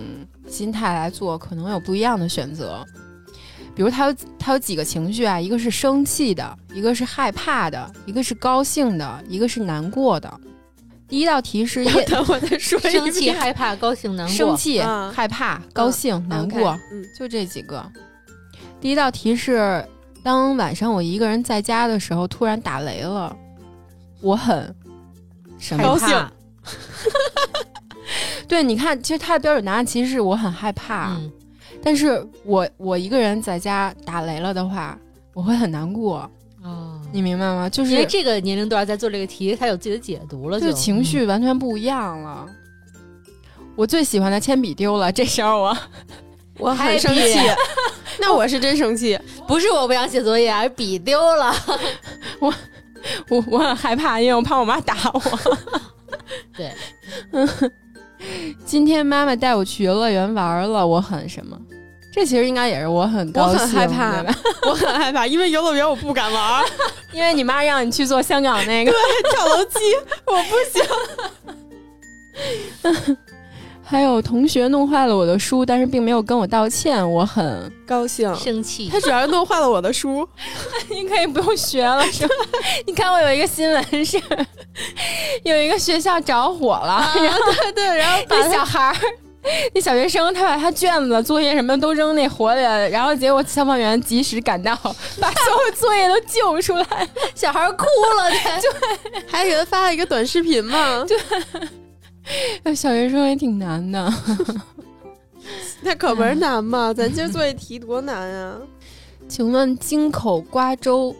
[0.48, 2.86] 心态来做，可能有不一样的选择。
[3.74, 10.32] 比如它有它有几个情绪啊，一个是生气的，一个是害怕的，一个是高兴的，一个是难过的。
[11.12, 14.34] 第一道题是 等我再说生气、害怕、高兴、难过。
[14.34, 14.80] 生气、
[15.14, 17.86] 害怕、高兴、难过，嗯，就这几个。
[18.80, 19.86] 第一道题是：
[20.24, 23.36] 当晚上我一个人在家的时候，突然打雷了，
[24.22, 24.74] 我很
[25.59, 26.07] 什么高兴。
[28.47, 31.18] 对，你看，其实它的标准答案其实是我很害怕，
[31.84, 34.97] 但是我我一个人在家打雷了的话，
[35.34, 36.32] 我会很难过。
[37.12, 37.70] 哦，你明白吗？
[37.70, 42.47] 就是因为这个年龄段在做这个题，他有自己的解读了，就情绪完全不一样了。
[43.76, 45.78] 我最喜欢的铅笔丢了，这时候我
[46.57, 47.39] 我很生气，
[48.20, 51.53] 那我是真生气，不是我不想写作业，而笔丢了。
[52.39, 52.53] 我
[53.30, 55.22] 我我很害怕，因为我怕我妈打我。
[56.55, 56.72] 对，
[58.66, 61.59] 今天妈妈带我去游乐园玩了，我很什么？
[62.14, 64.22] 这其实应该也是我很高兴，我很害怕，
[64.68, 66.64] 我很害怕，因为游乐园我不敢玩，
[67.14, 68.91] 因为你妈让你去做香港那个
[69.32, 69.80] 跳楼机，
[70.26, 70.84] 我不行。
[73.84, 78.89] 还有同学弄坏了我的书，但是并没有跟我道歉，我很高兴，生气。
[78.89, 80.26] 他主要是弄坏了我的书，
[80.89, 82.34] 你可以不用学了，是吧？
[82.88, 84.18] 你看我有一个新闻是，
[85.43, 88.95] 有一个学校着火了，然后对对，然后把小孩儿。
[89.74, 94.76] 那小学生他把他卷子、作业什么都扔那火里了，然后结果消防员及时赶到，
[95.20, 97.86] 把所有作业都救出来， 小孩哭
[98.18, 98.30] 了，
[98.62, 101.04] 对，还给他发了一个短视频嘛，
[102.64, 104.14] 对，小学生也挺难的，
[105.82, 108.58] 那可不是难嘛，咱今儿作业题多难啊！
[109.28, 111.16] 请问“京口瓜洲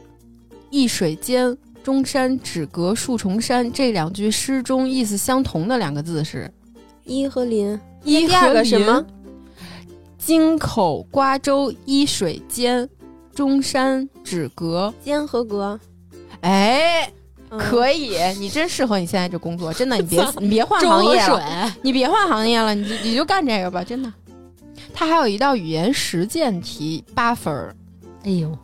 [0.70, 6.52] 一水间，中山只隔数重山”这两句诗中意思相同的两个字是
[7.04, 7.80] “一”和“林”。
[8.04, 9.06] 一第二个什么？
[10.18, 12.88] 京口瓜洲一水间，
[13.34, 15.80] 中山只隔间和隔。
[16.42, 17.12] 哎，
[17.58, 24.12] 可以，你真适合你现在这工作，真的，你别 你别换行业了，你别换行业了，你你就干这个吧，真的。
[24.94, 27.76] 他还有一道语言实践题，八分儿。
[28.24, 28.58] 哎呦。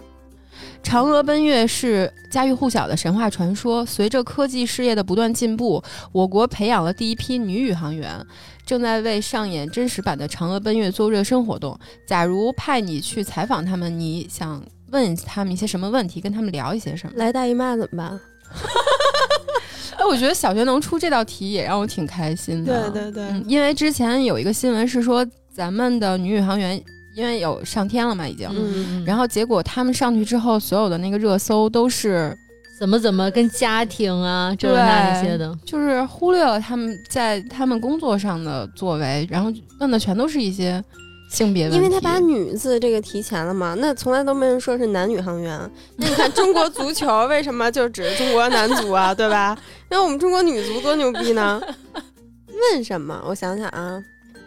[0.84, 3.86] 嫦娥奔月是家喻户晓的神话传说。
[3.86, 5.84] 随着科技事业的不断进步，
[6.14, 8.26] 我国培养了第一批女宇航员，
[8.68, 11.76] 正在为上演真实版的嫦娥奔月做热身活动。
[12.06, 14.62] 假如派你去采访他们，你想
[14.92, 16.22] 问他们一些什么问题？
[16.22, 17.14] 跟他们聊一些什么？
[17.16, 18.20] 来大姨妈怎么办？
[19.98, 22.92] 哎，我觉得小学能出这道题也让我挺开心的。
[22.92, 26.80] 对对对，因为之前有一个新闻是说，咱们的女宇航员。
[27.16, 28.48] 因为有上天了嘛，已经，
[29.04, 32.38] 然后结果他们上去之后，所有的那个热搜都是
[32.78, 40.84] 怎么怎么跟家庭啊这那那些的，就是忽略了他们在他们工作上的作为，然后问的全都是一些
[41.32, 41.78] 性别问题。
[41.78, 45.60] 因为他把“女”字这个提前了嘛，那从来都没人说是男女航员。
[45.98, 49.58] 那你看中国足球为什么就指中国男足啊， 对吧？
[49.90, 51.60] 那我们中国女足多牛逼呢？
[52.74, 53.22] 问什么？
[53.26, 54.00] 我想想啊。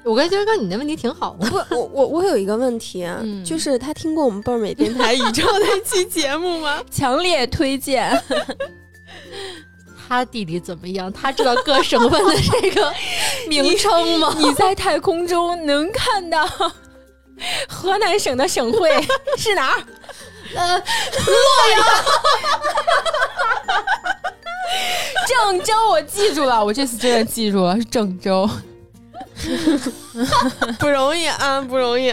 [0.02, 1.48] 我跟今儿哥，你的问题挺好的。
[1.50, 3.06] 不，我我我有一个问题，
[3.44, 6.82] 就是他听过我们倍儿美电台宇宙那期节目吗？
[6.90, 8.20] 强烈推荐。
[10.08, 11.12] 他弟弟怎么样？
[11.12, 12.92] 他知道各省份的这个
[13.48, 14.34] 名称吗？
[14.40, 16.44] 你在太空中能看到
[17.68, 18.90] 河南省的省会
[19.36, 19.84] 是哪儿？
[20.54, 21.86] 呃，洛阳。
[25.28, 28.48] 郑州，我记住了，我这次真的记住了，是郑州。
[30.78, 32.10] 不容易啊，不容易。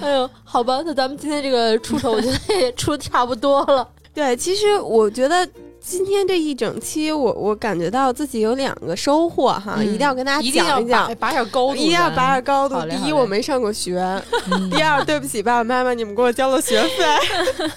[0.00, 3.86] 哎呦，好吧，那咱们今天这个出手，我觉得 也出的差不多了。
[4.14, 5.46] 对，其实我觉得
[5.80, 12.80] 今天这一整期，我我感觉到自己有两个收获哈，一定要跟大家讲一讲，拔点高度，一定要拔点高度。
[12.88, 13.98] 第一，我没上过学；
[14.70, 17.68] 第二，对不起爸爸妈妈，你们给我交了学费。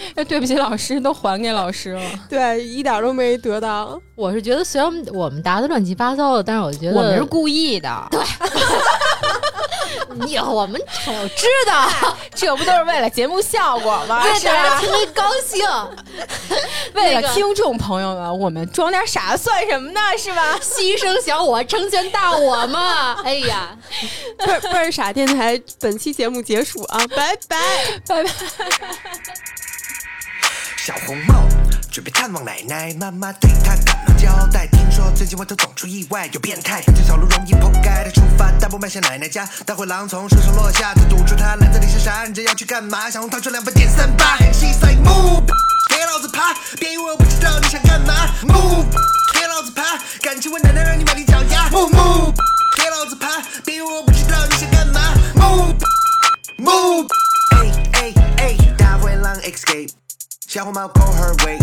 [0.16, 2.02] 哎，对不起，老师都还给老师了。
[2.28, 4.00] 对，一点都没得到。
[4.14, 7.90] 我是觉得，虽然我们答的乱七八糟的，但是我觉得我们是故意的。
[8.10, 8.20] 对，
[10.26, 14.22] 你我们我知道，这不都是为了节目效果吗？
[14.24, 15.64] 为大家听高兴，
[16.94, 20.00] 为了听众朋友们，我们装点傻算什么呢？
[20.18, 20.58] 是吧？
[20.60, 23.20] 牺牲小我，成全大我嘛！
[23.24, 23.76] 哎呀，
[24.38, 26.98] 倍儿倍儿傻电台本期节目结束啊！
[27.16, 27.56] 拜拜
[28.06, 28.30] 拜拜。
[30.82, 31.46] 小红帽
[31.92, 34.66] 准备探望奶奶，妈妈对她赶忙交代。
[34.68, 38.02] 听说最近外头总出意外，有变态，这条路容易破盖。
[38.02, 43.10] 她出发大步迈向奶奶家，大灰狼从树上落下，他堵住她拦在里身闪着要去干嘛？
[43.10, 45.44] 小红掏出两把点三八，She's like move，
[45.90, 48.14] 给老子爬，别以为我不知道你想干嘛。
[48.48, 48.86] Move，
[49.34, 49.82] 给老子爬，
[50.22, 51.68] 感情问奶奶让你买你脚丫。
[51.68, 52.32] move move，
[52.78, 55.12] 给老子爬，别以为我不知道你想干嘛。
[55.34, 57.06] Move，Move，
[57.50, 59.90] 哎哎哎，大灰狼 escape。
[60.52, 61.56] 小红帽 call her way，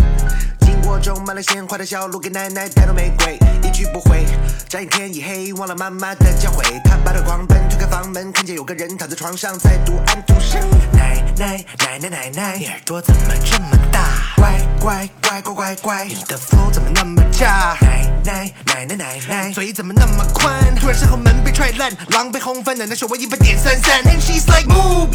[0.62, 4.26] 经过种满了鲜花的小路，给奶奶带朵玫瑰，一去不回。
[4.70, 6.64] 眨眼天已黑，忘了妈妈的教诲。
[6.86, 10.62] 他拔腿狂奔，推开房门，看见有个人躺在床上，在读安徒生。
[10.94, 14.08] 奶奶奶奶奶奶，你耳朵怎么这么大？
[14.38, 17.76] 乖乖乖乖乖乖，你的 flow 怎么那么炸？
[17.82, 20.74] 奶奶奶奶奶奶，嘴怎么那么宽？
[20.80, 24.02] 突然身后门被踹烂，狼狈轰翻，奶奶说我一百点三三。
[24.04, 25.10] And she's like move，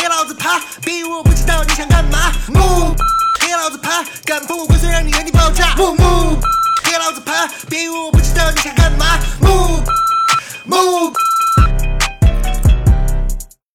[0.00, 2.32] 给老子爬，别以为我不知道你想干嘛。
[2.48, 2.94] Move。
[3.40, 5.74] 给老子爬，敢碰我龟孙让你原地爆炸。
[5.74, 6.38] Move move，
[6.84, 9.18] 给老子爬，别以为我不知道你想干嘛。
[9.40, 9.82] 木
[10.64, 11.12] 木。